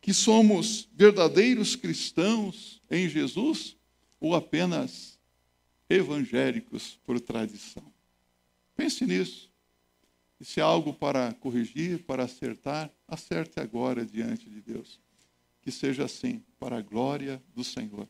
Que 0.00 0.12
somos 0.12 0.88
verdadeiros 0.92 1.74
cristãos 1.74 2.82
em 2.90 3.08
Jesus 3.08 3.76
ou 4.20 4.34
apenas 4.34 5.18
evangélicos 5.88 6.98
por 7.04 7.18
tradição? 7.20 7.90
Pense 8.76 9.04
nisso. 9.06 9.50
E 10.38 10.44
se 10.44 10.60
há 10.60 10.64
algo 10.64 10.92
para 10.92 11.32
corrigir, 11.34 12.02
para 12.04 12.24
acertar, 12.24 12.90
acerte 13.08 13.60
agora 13.60 14.04
diante 14.04 14.50
de 14.50 14.60
Deus. 14.60 15.00
Que 15.62 15.70
seja 15.70 16.04
assim, 16.04 16.42
para 16.58 16.78
a 16.78 16.82
glória 16.82 17.42
do 17.54 17.64
Senhor. 17.64 18.06